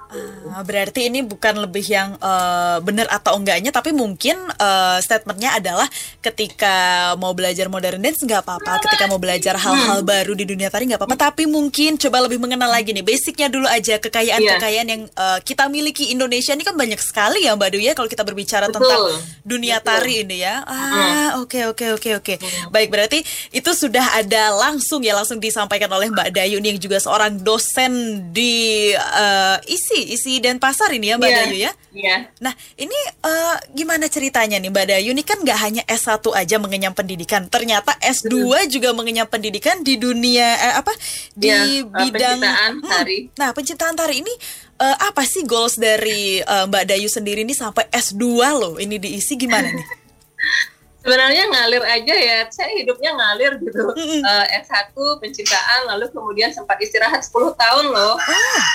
[0.08, 5.84] Uh, berarti ini bukan lebih yang uh, benar atau enggaknya, tapi mungkin uh, statementnya adalah
[6.24, 10.08] ketika mau belajar modern dance nggak apa-apa, ketika mau belajar hal-hal hmm.
[10.08, 13.68] baru di dunia tari nggak apa-apa, tapi mungkin coba lebih mengenal lagi nih basicnya dulu
[13.68, 14.94] aja kekayaan-kekayaan yeah.
[14.96, 18.24] yang uh, kita miliki Indonesia ini kan banyak sekali ya Mbak Dwi ya kalau kita
[18.24, 18.88] berbicara Betul.
[18.88, 19.02] tentang
[19.44, 19.88] dunia Betul.
[19.92, 20.64] tari ini ya.
[20.64, 22.34] Ah oke oke oke oke.
[22.72, 23.20] Baik berarti
[23.52, 27.92] itu sudah ada langsung ya langsung disampaikan oleh Mbak Dayu nih yang juga seorang dosen
[28.32, 31.38] di uh, isi isi dan pasar ini ya Mbak yeah.
[31.38, 31.58] Dayu ya.
[31.58, 31.72] Iya.
[31.94, 32.20] Yeah.
[32.44, 35.10] Nah ini uh, gimana ceritanya nih Mbak Dayu?
[35.16, 38.68] Ini kan nggak hanya S1 aja mengenyam pendidikan, ternyata S2 hmm.
[38.70, 40.92] juga mengenyam pendidikan di dunia eh, apa
[41.34, 43.18] di yeah, bidang penciptaan hmm, tari.
[43.34, 44.34] Nah penciptaan tari ini
[44.78, 48.74] uh, apa sih goals dari uh, Mbak Dayu sendiri ini sampai S2 loh?
[48.78, 49.86] Ini diisi gimana nih?
[51.08, 52.38] sebenarnya ngalir aja ya.
[52.52, 53.80] Saya hidupnya ngalir gitu.
[54.20, 54.92] Uh, S1
[55.24, 58.20] penciptaan lalu kemudian sempat istirahat 10 tahun loh.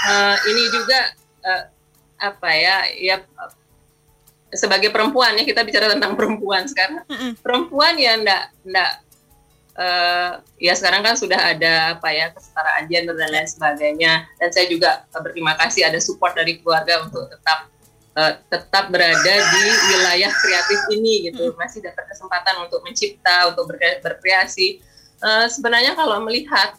[0.10, 1.14] Uh, ini juga
[1.46, 1.64] uh,
[2.18, 3.16] apa ya ya
[4.50, 7.06] sebagai perempuan ya kita bicara tentang perempuan sekarang.
[7.38, 8.92] Perempuan ya ndak ndak
[9.78, 14.26] uh, ya sekarang kan sudah ada apa ya kesetaraan gender dan lain sebagainya.
[14.42, 17.70] Dan saya juga berterima kasih ada support dari keluarga untuk tetap
[18.18, 21.58] uh, tetap berada di wilayah kreatif ini gitu hmm.
[21.58, 24.82] masih dapat kesempatan untuk mencipta untuk berkreasi
[25.22, 26.78] uh, sebenarnya kalau melihat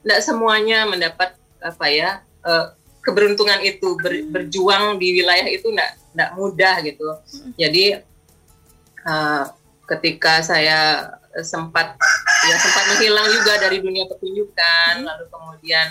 [0.00, 2.10] tidak uh, semuanya mendapat apa ya
[2.44, 4.28] uh, keberuntungan itu ber, hmm.
[4.32, 7.52] berjuang di wilayah itu tidak tidak mudah gitu hmm.
[7.56, 7.84] jadi
[9.04, 9.44] uh,
[9.88, 11.10] ketika saya
[11.42, 11.94] sempat
[12.48, 15.88] ya sempat menghilang juga dari dunia pertunjukan lalu kemudian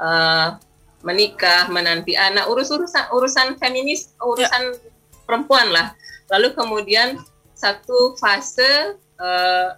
[0.00, 0.56] uh,
[1.02, 4.78] menikah, menanti anak, urus-urusan urusan feminis, urusan ya.
[5.26, 5.94] perempuan lah.
[6.30, 7.18] Lalu kemudian
[7.52, 9.68] satu fase uh,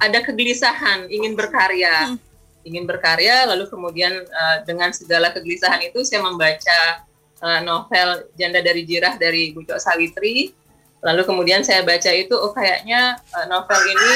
[0.00, 2.18] ada kegelisahan, ingin berkarya, hmm.
[2.64, 3.44] ingin berkarya.
[3.48, 7.04] Lalu kemudian uh, dengan segala kegelisahan itu saya membaca
[7.44, 10.52] uh, novel Janda dari Jirah dari Bu Cok Sawitri.
[10.98, 14.12] Lalu kemudian saya baca itu, oh kayaknya uh, novel ini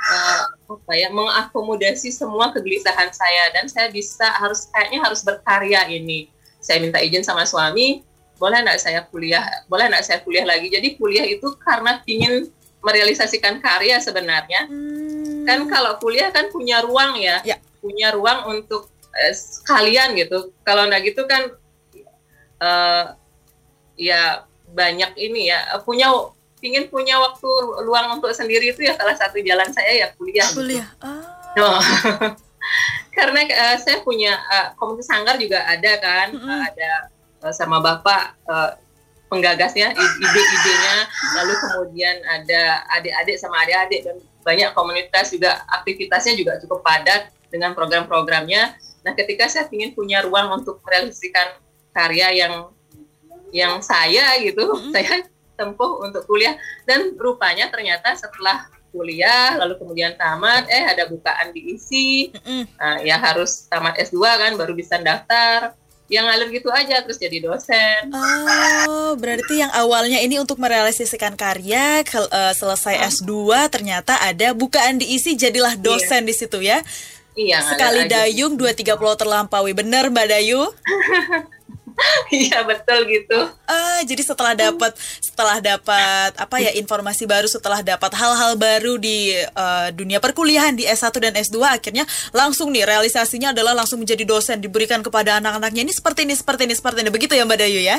[0.00, 6.32] uh, apa ya mengakomodasi semua kegelisahan saya dan saya bisa harus kayaknya harus berkarya ini.
[6.60, 8.04] Saya minta izin sama suami,
[8.36, 10.72] boleh nggak saya kuliah, boleh nggak saya kuliah lagi.
[10.72, 12.48] Jadi kuliah itu karena ingin
[12.80, 14.68] merealisasikan karya sebenarnya.
[14.68, 15.44] Hmm.
[15.44, 17.60] Kan kalau kuliah kan punya ruang ya, ya.
[17.80, 20.52] punya ruang untuk eh, sekalian gitu.
[20.64, 21.52] Kalau nggak gitu kan
[22.60, 23.04] uh,
[24.00, 26.12] ya banyak ini ya punya
[26.60, 27.50] ingin punya waktu
[27.88, 30.48] luang untuk sendiri itu ya salah satu jalan saya ya kuliah.
[30.52, 30.88] Kuliah.
[30.92, 31.64] Gitu.
[31.64, 31.80] Oh.
[33.16, 36.48] Karena uh, saya punya uh, komunitas sanggar juga ada kan, mm -hmm.
[36.48, 36.90] uh, ada
[37.48, 38.70] uh, sama bapak uh,
[39.30, 40.96] penggagasnya, ide-idenya,
[41.38, 47.74] lalu kemudian ada adik-adik sama adik-adik dan banyak komunitas juga aktivitasnya juga cukup padat dengan
[47.74, 48.74] program-programnya.
[49.06, 51.56] Nah, ketika saya ingin punya ruang untuk merealisasikan
[51.94, 52.54] karya yang
[53.50, 54.92] yang saya gitu, mm -hmm.
[54.94, 55.14] saya
[55.60, 56.56] tempuh untuk kuliah
[56.88, 62.32] dan rupanya ternyata setelah kuliah lalu kemudian tamat eh ada bukaan diisi
[62.80, 65.76] nah, ya harus tamat S2 kan baru bisa daftar
[66.10, 68.10] yang ngalir gitu aja terus jadi dosen.
[68.90, 73.06] Oh, berarti yang awalnya ini untuk merealisasikan karya ke, uh, selesai oh.
[73.14, 73.30] S2
[73.70, 75.80] ternyata ada bukaan diisi jadilah iya.
[75.80, 76.28] dosen iya.
[76.28, 76.82] di situ ya.
[77.38, 79.70] Iya, Sekali dayung dua tiga pulau terlampaui.
[79.70, 80.66] Benar Mbak Dayu?
[82.30, 83.38] Iya betul gitu.
[83.66, 89.34] Ah, jadi setelah dapat setelah dapat apa ya informasi baru setelah dapat hal-hal baru di
[89.54, 94.62] uh, dunia perkuliahan di S1 dan S2 akhirnya langsung nih realisasinya adalah langsung menjadi dosen
[94.62, 97.98] diberikan kepada anak-anaknya ini seperti ini seperti ini seperti ini begitu ya Mbak Dayu ya?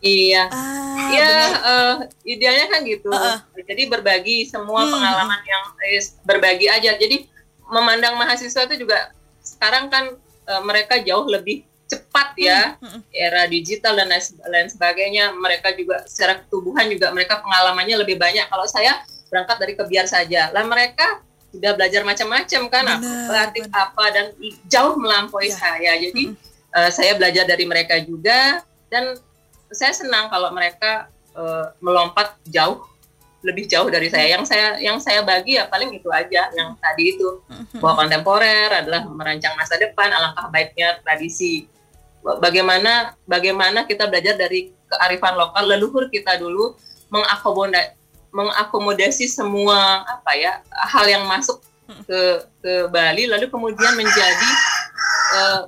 [0.00, 0.44] Iya.
[0.48, 3.12] Ah, ya uh, idealnya kan gitu.
[3.12, 3.38] Uh -uh.
[3.60, 4.92] Jadi berbagi semua hmm.
[4.96, 6.96] pengalaman yang eh, berbagi aja.
[6.96, 7.28] Jadi
[7.68, 9.12] memandang mahasiswa itu juga
[9.44, 10.16] sekarang kan
[10.48, 13.00] uh, mereka jauh lebih cepat ya hmm, hmm.
[13.10, 14.06] era digital dan
[14.46, 15.34] lain sebagainya.
[15.34, 18.46] Mereka juga secara ketubuhan juga mereka pengalamannya lebih banyak.
[18.46, 20.54] Kalau saya berangkat dari kebiar saja.
[20.54, 24.26] Lah mereka sudah belajar macam-macam kan pelatih apa dan
[24.70, 25.58] jauh melampaui ya.
[25.58, 25.92] saya.
[25.98, 26.36] Jadi hmm.
[26.78, 28.62] uh, saya belajar dari mereka juga.
[28.86, 29.18] Dan
[29.70, 32.86] saya senang kalau mereka uh, melompat jauh
[33.42, 34.38] lebih jauh dari saya.
[34.38, 37.42] Yang saya yang saya bagi ya paling itu aja yang tadi itu.
[37.82, 41.66] Bahwa kontemporer adalah merancang masa depan, alangkah baiknya tradisi
[42.20, 46.76] bagaimana bagaimana kita belajar dari kearifan lokal leluhur kita dulu
[47.08, 47.96] mengakomodasi
[48.30, 51.58] mengakomodasi semua apa ya hal yang masuk
[52.06, 52.20] ke
[52.62, 54.50] ke Bali lalu kemudian menjadi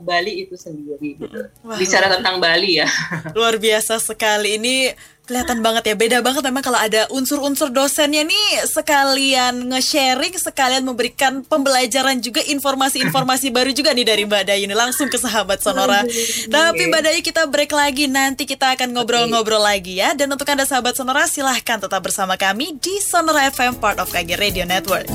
[0.02, 1.38] Bali itu sendiri gitu.
[1.62, 2.88] Wah, Bicara tentang Bali ya.
[3.38, 4.58] Luar biasa sekali.
[4.58, 5.94] Ini kelihatan banget ya.
[5.94, 8.66] Beda banget memang kalau ada unsur-unsur dosennya nih.
[8.66, 15.06] Sekalian nge-sharing sekalian memberikan pembelajaran juga informasi-informasi baru juga nih dari Mbak Dayu ini langsung
[15.06, 16.02] ke sahabat Sonora.
[16.50, 18.10] Tapi Mbak Dayu kita break lagi.
[18.10, 20.12] Nanti kita akan ngobrol-ngobrol lagi ya.
[20.18, 24.34] Dan untuk Anda sahabat Sonora silahkan tetap bersama kami di Sonora FM part of KG
[24.36, 25.06] Radio Network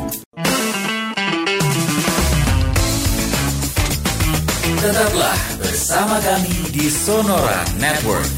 [4.78, 8.30] Tetaplah bersama kami di Sonora Network.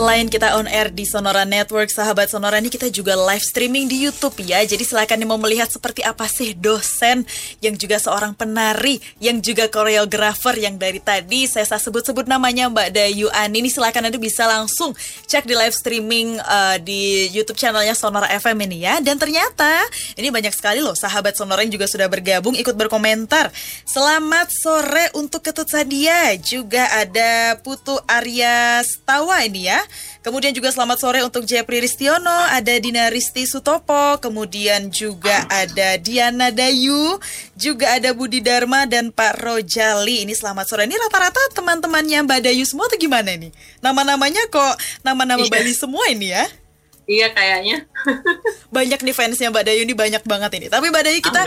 [0.00, 4.08] Selain kita on air di Sonora Network, sahabat Sonora ini kita juga live streaming di
[4.08, 4.64] YouTube ya.
[4.64, 7.28] Jadi silakan yang mau melihat seperti apa sih dosen
[7.60, 13.28] yang juga seorang penari, yang juga koreografer yang dari tadi saya sebut-sebut namanya Mbak Dayu
[13.28, 13.60] Ani.
[13.60, 14.96] Ini silakan nanti bisa langsung
[15.28, 19.04] cek di live streaming uh, di YouTube channelnya Sonora FM ini ya.
[19.04, 19.84] Dan ternyata
[20.16, 23.52] ini banyak sekali loh sahabat Sonora yang juga sudah bergabung ikut berkomentar.
[23.84, 29.89] Selamat sore untuk Ketut Sadia, juga ada Putu Arya Stawa ini ya.
[30.20, 36.52] Kemudian juga selamat sore untuk Jepri Ristiono, ada Dina Risti Sutopo, kemudian juga ada Diana
[36.52, 37.16] Dayu,
[37.56, 40.28] juga ada Budi Dharma dan Pak Rojali.
[40.28, 40.84] Ini selamat sore.
[40.84, 43.48] Ini rata-rata teman-temannya Mbak Dayu semua atau gimana nih?
[43.80, 45.48] Nama-namanya kok nama-nama iya.
[45.48, 46.44] Bali semua ini ya?
[47.10, 47.90] Iya kayaknya.
[48.70, 50.66] banyak nih fansnya Mbak Dayu ini banyak banget ini.
[50.70, 51.42] Tapi Mbak Dayu kita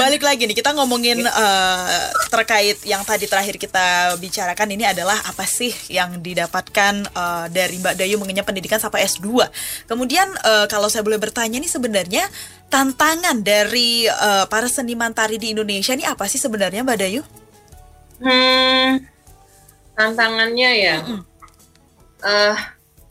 [0.00, 5.44] balik lagi nih kita ngomongin uh, terkait yang tadi terakhir kita bicarakan ini adalah apa
[5.44, 9.44] sih yang didapatkan uh, dari Mbak Dayu mengenyam pendidikan sampai S2.
[9.84, 12.24] Kemudian uh, kalau saya boleh bertanya nih sebenarnya
[12.72, 17.20] tantangan dari uh, para seniman tari di Indonesia ini apa sih sebenarnya Mbak Dayu?
[18.24, 19.04] Hmm,
[19.92, 20.96] tantangannya ya.
[21.04, 21.20] Mm -mm.
[22.24, 22.56] Uh,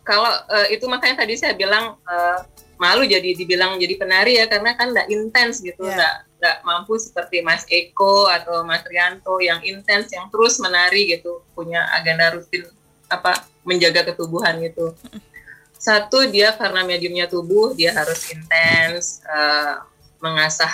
[0.04, 2.40] kalau uh, itu makanya tadi saya bilang uh,
[2.78, 5.96] malu jadi dibilang jadi penari ya karena kan nggak intens gitu iya.
[5.96, 6.38] nggak yeah.
[6.44, 11.88] nggak mampu seperti Mas Eko atau Mas Rianto yang intens yang terus menari gitu punya
[11.96, 12.68] agenda rutin
[13.08, 14.92] apa menjaga ketubuhan gitu
[15.80, 19.84] satu dia karena mediumnya tubuh dia harus intens uh,
[20.20, 20.72] mengasah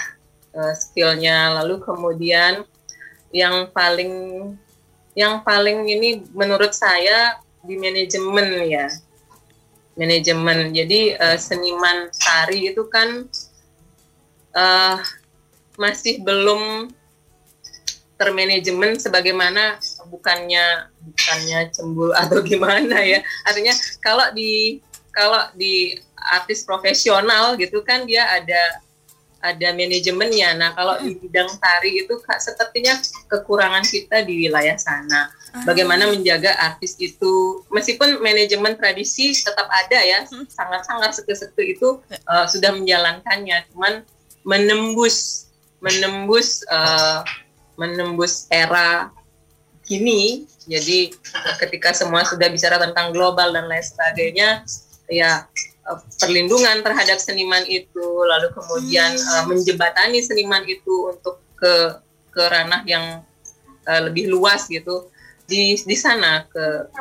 [0.57, 2.65] uh, skillnya lalu kemudian
[3.29, 4.13] yang paling
[5.13, 8.87] yang paling ini menurut saya di manajemen ya
[9.97, 10.73] manajemen.
[10.75, 13.25] Jadi uh, seniman tari itu kan
[14.53, 14.97] uh,
[15.79, 16.91] masih belum
[18.19, 19.79] termanajemen sebagaimana
[20.11, 23.23] bukannya bukannya cemburu atau gimana ya.
[23.47, 23.71] Artinya
[24.03, 24.83] kalau di
[25.15, 28.83] kalau di artis profesional gitu kan dia ada
[29.39, 30.55] ada manajemennya.
[30.59, 32.99] Nah, kalau di bidang tari itu Kak, sepertinya
[33.31, 35.31] kekurangan kita di wilayah sana.
[35.55, 35.65] Ah.
[35.65, 42.75] Bagaimana menjaga artis itu meskipun manajemen tradisi tetap ada ya, sangat-sangat seke-seke itu uh, sudah
[42.75, 44.05] menjalankannya, cuman
[44.43, 45.47] menembus
[45.79, 47.23] menembus uh,
[47.79, 49.09] menembus era
[49.87, 50.45] kini.
[50.69, 51.15] Jadi
[51.57, 54.61] ketika semua sudah bicara tentang global dan lain sebagainya,
[55.09, 55.49] ya
[56.19, 59.29] perlindungan terhadap seniman itu, lalu kemudian hmm.
[59.33, 61.97] uh, menjembatani seniman itu untuk ke
[62.29, 63.25] ke ranah yang
[63.89, 65.09] uh, lebih luas gitu
[65.49, 66.93] di di sana ke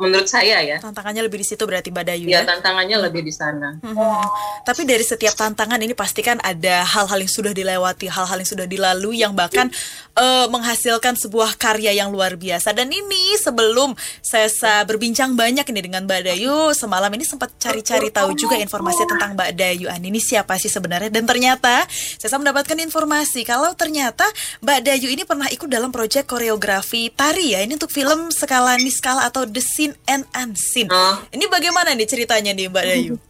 [0.00, 0.80] menurut saya ya.
[0.80, 2.42] Tantangannya lebih di situ berarti Mbak Dayu ya?
[2.42, 3.76] Ya, tantangannya lebih di sana.
[3.84, 4.24] Hmm.
[4.64, 8.66] Tapi dari setiap tantangan ini pasti kan ada hal-hal yang sudah dilewati, hal-hal yang sudah
[8.66, 9.68] dilalui yang bahkan
[10.16, 12.72] uh, menghasilkan sebuah karya yang luar biasa.
[12.72, 13.92] Dan ini sebelum
[14.24, 14.48] saya
[14.88, 19.50] berbincang banyak ini dengan Mbak Dayu, semalam ini sempat cari-cari tahu juga informasi tentang Mbak
[19.52, 21.12] Dayu An ini siapa sih sebenarnya.
[21.12, 24.24] Dan ternyata saya mendapatkan informasi kalau ternyata
[24.64, 27.60] Mbak Dayu ini pernah ikut dalam proyek koreografi tari ya.
[27.60, 30.88] Ini untuk film skala niskala atau The seen and unseen.
[30.90, 31.18] Oh.
[31.34, 33.16] Ini bagaimana nih ceritanya nih Mbak Dayu?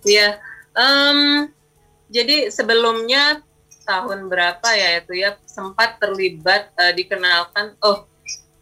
[0.00, 0.40] Iya,
[0.72, 1.44] um,
[2.08, 3.44] jadi sebelumnya
[3.84, 7.76] tahun berapa ya itu ya sempat terlibat uh, dikenalkan.
[7.84, 8.08] Oh,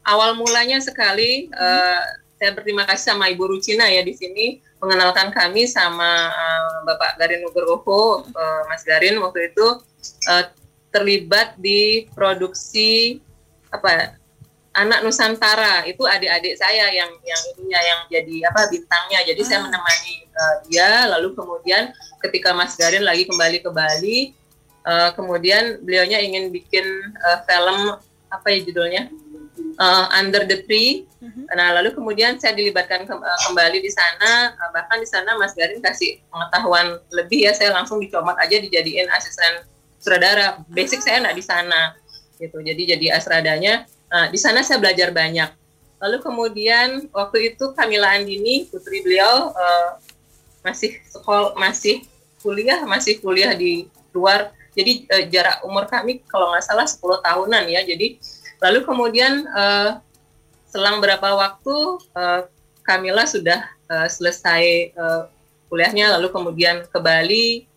[0.02, 1.54] awal mulanya sekali hmm.
[1.54, 2.02] uh,
[2.42, 7.46] saya berterima kasih sama Ibu Rucina ya di sini mengenalkan kami sama uh, Bapak Garin
[7.46, 9.78] Nugroho, uh, Mas Garin waktu itu
[10.26, 10.44] uh,
[10.90, 13.22] terlibat di produksi
[13.70, 14.17] apa
[14.79, 15.83] anak Nusantara.
[15.85, 19.21] Itu adik-adik saya yang yang ininya yang jadi apa bintangnya.
[19.27, 19.49] Jadi hmm.
[19.49, 19.64] saya ah.
[19.67, 20.91] menemani uh, dia.
[21.11, 21.91] Lalu kemudian
[22.23, 24.19] ketika Mas Garin lagi kembali ke Bali
[24.88, 26.85] uh, kemudian beliaunya ingin bikin
[27.21, 29.03] uh, film apa ya judulnya?
[29.79, 31.07] Uh, Under the Tree.
[31.19, 31.51] Hmm.
[31.51, 34.55] nah lalu kemudian saya dilibatkan ke, uh, kembali di sana.
[34.55, 37.53] Uh, bahkan di sana Mas Garin kasih pengetahuan lebih ya.
[37.55, 39.67] Saya langsung dicomat aja dijadiin asisten
[39.99, 40.62] sutradara.
[40.71, 41.95] Basic saya nggak di sana
[42.38, 42.62] gitu.
[42.62, 45.53] Jadi jadi asradanya Nah, di sana saya belajar banyak.
[45.99, 49.90] Lalu kemudian waktu itu Kamila Andini, putri beliau uh,
[50.64, 52.07] masih sekolah, masih
[52.40, 54.55] kuliah, masih kuliah di luar.
[54.73, 57.83] Jadi uh, jarak umur kami kalau nggak salah 10 tahunan ya.
[57.83, 58.16] Jadi
[58.62, 59.99] lalu kemudian uh,
[60.71, 61.77] selang berapa waktu
[62.14, 62.47] uh,
[62.87, 65.29] Kamila sudah uh, selesai uh,
[65.68, 67.68] kuliahnya, lalu kemudian ke Bali,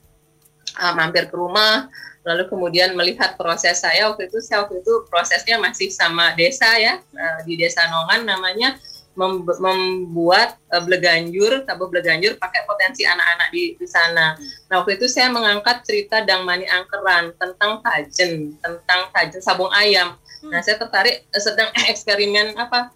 [0.79, 5.57] uh, mampir ke rumah, lalu kemudian melihat proses saya waktu itu saya waktu itu prosesnya
[5.57, 8.77] masih sama desa ya eh, di desa Nongan namanya
[9.11, 14.39] membuat uh, bleganjur tabuh bleganjur pakai potensi anak-anak di, di sana.
[14.71, 20.15] Nah waktu itu saya mengangkat cerita Dang Mani Angkeran tentang tajen tentang tajen sabung ayam.
[20.47, 22.95] Nah saya tertarik uh, sedang eksperimen apa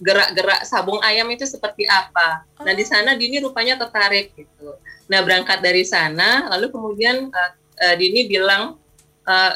[0.00, 2.46] gerak-gerak uh, sabung ayam itu seperti apa.
[2.62, 4.78] Nah di sana Dini rupanya tertarik gitu.
[5.10, 7.28] Nah berangkat dari sana lalu kemudian
[7.82, 8.78] uh, Dini bilang
[9.26, 9.52] uh,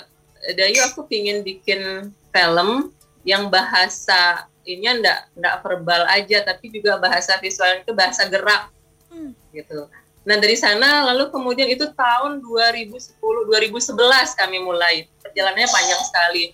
[0.55, 2.95] Dayu aku pingin bikin film
[3.27, 8.71] yang bahasa ini ndak ndak verbal aja tapi juga bahasa visual itu bahasa gerak
[9.11, 9.35] hmm.
[9.55, 9.87] gitu.
[10.27, 13.95] Nah dari sana lalu kemudian itu tahun 2010 2011
[14.39, 16.45] kami mulai perjalanannya panjang sekali.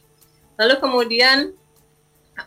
[0.60, 1.56] Lalu kemudian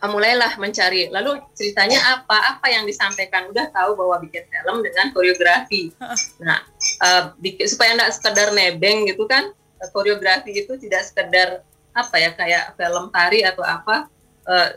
[0.06, 1.08] mulailah mencari.
[1.08, 2.58] Lalu ceritanya apa?
[2.58, 3.48] Apa yang disampaikan?
[3.50, 5.90] Udah tahu bahwa bikin film dengan koreografi.
[6.46, 6.62] Nah,
[7.02, 7.34] uh,
[7.66, 9.50] supaya tidak sekedar nebeng gitu kan
[9.92, 11.60] koreografi itu tidak sekedar
[11.96, 14.08] apa ya kayak film tari atau apa
[14.48, 14.68] uh,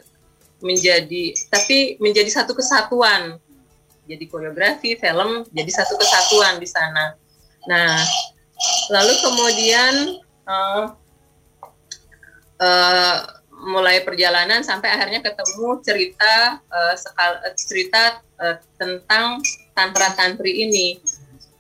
[0.60, 3.40] menjadi tapi menjadi satu kesatuan
[4.08, 7.16] jadi koreografi film jadi satu kesatuan di sana
[7.68, 8.00] nah
[8.92, 9.94] lalu kemudian
[10.48, 10.84] uh,
[12.60, 13.18] uh,
[13.60, 19.44] mulai perjalanan sampai akhirnya ketemu cerita uh, sekal, cerita uh, tentang
[19.76, 21.00] tantra tantri ini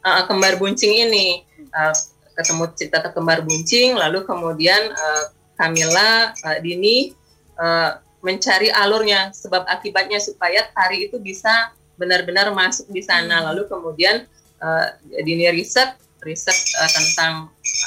[0.03, 1.43] uh, kembar buncing ini
[1.75, 1.91] uh,
[2.39, 5.23] ketemu cerita kembar buncing lalu kemudian uh,
[5.59, 7.11] Camilla uh, Dini
[7.59, 13.45] uh, mencari alurnya sebab akibatnya supaya tari itu bisa benar-benar masuk di sana hmm.
[13.51, 14.23] lalu kemudian
[14.63, 14.87] uh,
[15.23, 17.33] Dini riset riset uh, tentang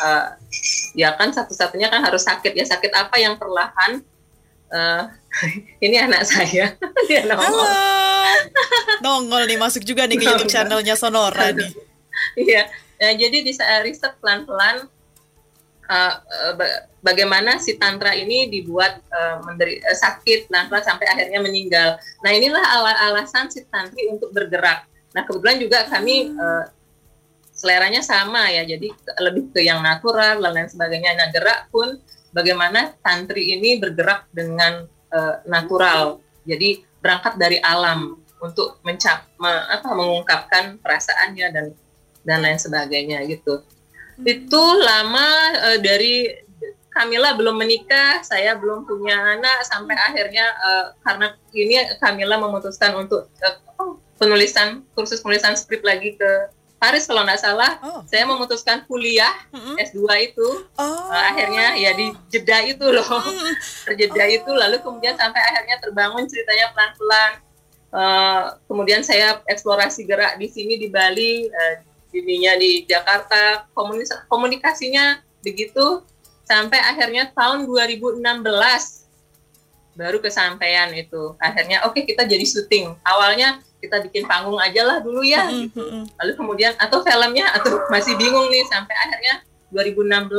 [0.04, 0.26] uh,
[0.96, 4.00] ya kan satu-satunya kan harus sakit ya sakit apa yang perlahan
[4.72, 5.08] uh,
[5.84, 6.76] ini anak saya
[7.08, 7.64] dia nongol Halo.
[9.04, 11.92] nongol nih masuk juga nih ke YouTube channelnya Sonora nih
[12.38, 12.68] Iya.
[13.02, 14.86] Nah, jadi di riset pelan-pelan
[15.90, 16.12] uh,
[17.02, 21.98] bagaimana si tantra ini dibuat uh, menderi, uh, sakit pelan-pelan sampai akhirnya meninggal.
[22.22, 24.86] Nah, inilah al alasan si tantri untuk bergerak.
[25.12, 26.64] Nah, kebetulan juga kami uh,
[27.62, 28.66] seleranya sama ya.
[28.66, 28.90] Jadi
[29.22, 31.14] lebih ke yang natural dan lain sebagainya.
[31.14, 32.02] Nah, gerak pun
[32.34, 36.18] bagaimana tantri ini bergerak dengan uh, natural.
[36.42, 41.66] Jadi berangkat dari alam untuk mencap me, apa, mengungkapkan perasaannya dan
[42.26, 43.62] dan lain sebagainya gitu.
[44.26, 45.26] Itu lama
[45.70, 46.26] uh, dari
[46.92, 53.32] Kamila belum menikah, saya belum punya anak sampai akhirnya uh, karena ini Kamila memutuskan untuk
[53.40, 53.56] uh,
[54.20, 56.30] penulisan kursus penulisan skrip lagi ke
[56.82, 57.78] Paris kalau nggak salah.
[57.78, 58.02] Oh.
[58.10, 59.78] Saya memutuskan kuliah mm-hmm.
[59.78, 60.48] S2 itu.
[60.74, 60.82] Oh.
[60.82, 63.06] Uh, akhirnya ya di jeda itu loh.
[63.06, 63.54] Mm-hmm.
[63.86, 64.36] Terjeda oh.
[64.42, 67.32] itu lalu kemudian sampai akhirnya terbangun ceritanya pelan-pelan.
[67.92, 71.74] Uh, kemudian saya eksplorasi gerak di sini di Bali, uh,
[72.10, 73.70] dininya di Jakarta,
[74.26, 76.02] komunikasinya begitu
[76.42, 78.18] sampai akhirnya tahun 2016
[79.92, 84.98] baru kesampaian itu akhirnya oke okay, kita jadi syuting awalnya kita bikin panggung aja lah
[85.02, 85.82] dulu ya gitu.
[86.22, 89.42] lalu kemudian atau filmnya atau masih bingung nih sampai akhirnya
[89.74, 90.30] 2016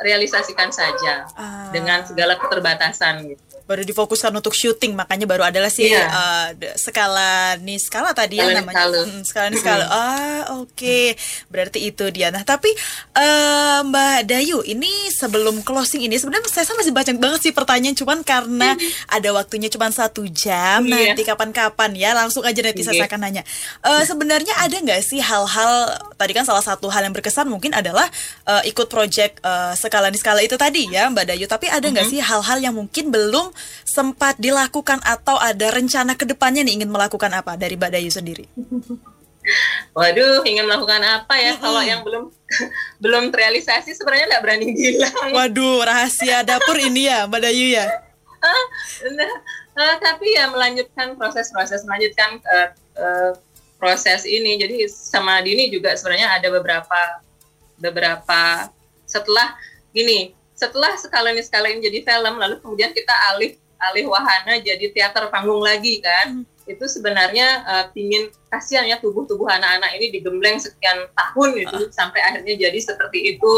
[0.00, 1.68] realisasikan saja uh.
[1.70, 6.06] dengan segala keterbatasan gitu baru difokuskan untuk syuting makanya baru adalah si yeah.
[6.06, 6.46] uh,
[6.78, 11.18] skala nih skala tadi ya namanya hmm, skala nih skala ah oke okay.
[11.50, 12.70] berarti itu dia nah tapi
[13.18, 18.22] uh, Mbak Dayu ini sebelum closing ini sebenarnya saya masih banyak banget sih pertanyaan cuman
[18.22, 18.78] karena
[19.10, 21.10] ada waktunya cuma satu jam yeah.
[21.10, 23.02] nanti kapan-kapan ya langsung aja nanti okay.
[23.02, 23.42] saya akan nanya
[23.82, 28.06] uh, sebenarnya ada nggak sih hal-hal tadi kan salah satu hal yang berkesan mungkin adalah
[28.46, 32.06] uh, ikut project uh, skala nih skala itu tadi ya Mbak Dayu tapi ada nggak
[32.06, 32.22] mm -hmm.
[32.22, 33.55] sih hal-hal yang mungkin belum
[33.86, 38.44] sempat dilakukan atau ada rencana ke depannya nih ingin melakukan apa dari Mbak Dayu sendiri?
[39.94, 41.54] Waduh, ingin melakukan apa ya?
[41.54, 41.64] Mm -hmm.
[41.64, 42.24] Kalau yang belum
[43.04, 45.30] belum terrealisasi sebenarnya nggak berani bilang.
[45.32, 47.86] Waduh, rahasia dapur ini ya, Mbak Dayu ya.
[49.16, 49.32] nah,
[49.74, 53.32] uh, tapi ya melanjutkan proses-proses, melanjutkan uh, uh,
[53.78, 54.58] proses ini.
[54.60, 57.00] Jadi sama Dini juga sebenarnya ada beberapa
[57.78, 58.70] beberapa
[59.06, 59.54] setelah
[59.94, 64.88] gini setelah sekali ini sekali ini jadi film lalu kemudian kita alih alih wahana jadi
[64.88, 66.42] teater panggung lagi kan?
[66.42, 66.54] Hmm.
[66.66, 71.94] itu sebenarnya uh, pingin kasihan ya tubuh-tubuh anak-anak ini digembleng sekian tahun gitu uh.
[71.94, 73.54] sampai akhirnya jadi seperti itu.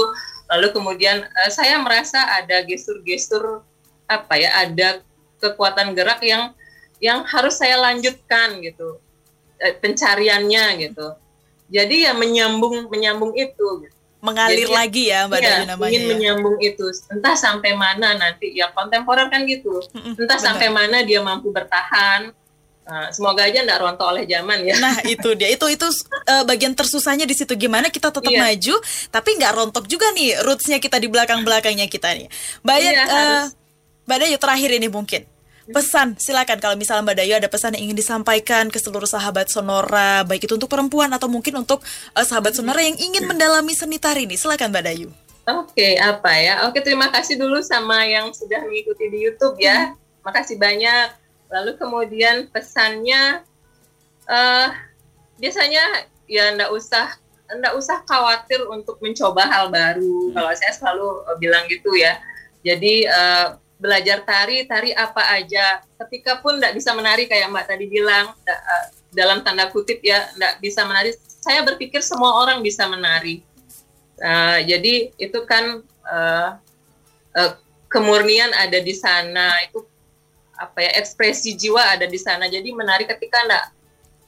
[0.53, 3.65] Lalu kemudian uh, saya merasa ada gestur-gestur
[4.13, 5.01] apa ya ada
[5.41, 6.53] kekuatan gerak yang
[7.01, 9.01] yang harus saya lanjutkan gitu.
[9.57, 11.17] Uh, pencariannya gitu.
[11.73, 15.93] Jadi ya menyambung menyambung itu gitu mengalir Jadi, lagi ya Mbak iya, namanya.
[15.95, 16.09] Ingin ya.
[16.11, 21.55] menyambung itu, entah sampai mana nanti ya kontemporer kan gitu, entah sampai mana dia mampu
[21.55, 22.35] bertahan.
[22.89, 24.75] Nah, semoga aja nggak rontok oleh zaman ya.
[24.81, 25.87] Nah itu dia, itu itu
[26.25, 28.49] uh, bagian tersusahnya di situ gimana kita tetap iya.
[28.49, 28.75] maju,
[29.13, 32.33] tapi nggak rontok juga nih rootsnya kita di belakang belakangnya kita nih.
[32.65, 33.45] Banyak, iya, uh,
[34.09, 35.21] Mbak Dayu terakhir ini mungkin
[35.69, 36.59] pesan silakan.
[36.59, 40.55] Kalau misalnya Mbak Dayu ada pesan yang ingin disampaikan ke seluruh sahabat Sonora baik itu
[40.57, 41.85] untuk perempuan atau mungkin untuk
[42.17, 44.41] uh, sahabat Sonora yang ingin mendalami seni tari ini.
[44.41, 45.09] Silakan Mbak Dayu.
[45.49, 46.55] Oke okay, apa ya?
[46.69, 49.93] Oke terima kasih dulu sama yang sudah mengikuti di YouTube ya.
[49.93, 49.97] Hmm.
[50.25, 51.09] makasih banyak.
[51.49, 53.41] Lalu kemudian pesannya
[54.29, 54.69] uh,
[55.41, 57.17] biasanya ya ndak usah
[57.49, 60.29] ndak usah khawatir untuk mencoba hal baru.
[60.29, 60.33] Hmm.
[60.37, 62.21] kalau saya selalu uh, bilang gitu ya.
[62.61, 65.81] Jadi uh, belajar tari, tari apa aja.
[66.05, 68.35] Ketika pun tidak bisa menari kayak Mbak tadi bilang,
[69.15, 71.15] dalam tanda kutip ya, tidak bisa menari.
[71.39, 73.41] Saya berpikir semua orang bisa menari.
[74.19, 76.59] Uh, jadi itu kan uh,
[77.39, 77.53] uh,
[77.87, 79.87] kemurnian ada di sana, itu
[80.59, 82.51] apa ya ekspresi jiwa ada di sana.
[82.51, 83.65] Jadi menari ketika enggak,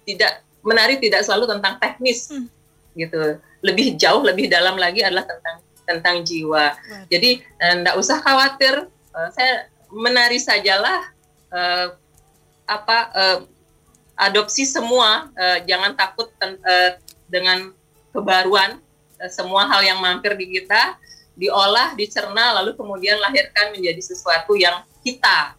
[0.07, 0.33] tidak
[0.63, 2.47] menari tidak selalu tentang teknis, hmm.
[2.95, 3.43] gitu.
[3.67, 6.79] Lebih jauh, lebih dalam lagi adalah tentang tentang jiwa.
[6.79, 7.05] Hmm.
[7.11, 8.87] Jadi enggak usah khawatir
[9.21, 11.13] uh, saya menari sajalah
[11.53, 11.93] uh,
[12.65, 13.39] apa uh,
[14.17, 16.91] adopsi semua uh, jangan takut uh,
[17.29, 17.75] dengan
[18.15, 18.81] kebaruan
[19.21, 20.97] uh, semua hal yang mampir di kita
[21.37, 25.57] diolah dicerna lalu kemudian lahirkan menjadi sesuatu yang kita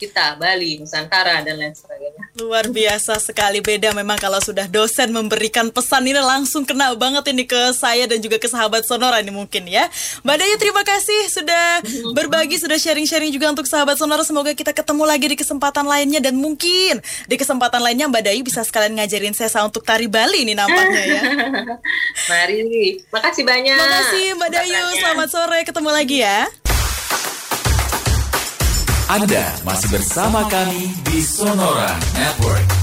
[0.00, 2.32] kita, Bali, Nusantara, dan lain sebagainya.
[2.40, 7.44] Luar biasa sekali beda memang kalau sudah dosen memberikan pesan ini langsung kena banget ini
[7.44, 9.92] ke saya dan juga ke sahabat Sonora ini mungkin ya.
[10.24, 11.84] Mbak Dayu terima kasih sudah
[12.16, 14.24] berbagi, sudah sharing-sharing juga untuk sahabat Sonora.
[14.24, 18.64] Semoga kita ketemu lagi di kesempatan lainnya dan mungkin di kesempatan lainnya Mbak Dayu bisa
[18.64, 21.22] sekalian ngajarin saya untuk tari Bali ini nampaknya ya.
[22.30, 23.76] Mari, makasih banyak.
[23.76, 26.48] Makasih Mbak Dayu, selamat sore, ketemu lagi ya.
[29.10, 32.79] Anda masih bersama kami di Sonora Network.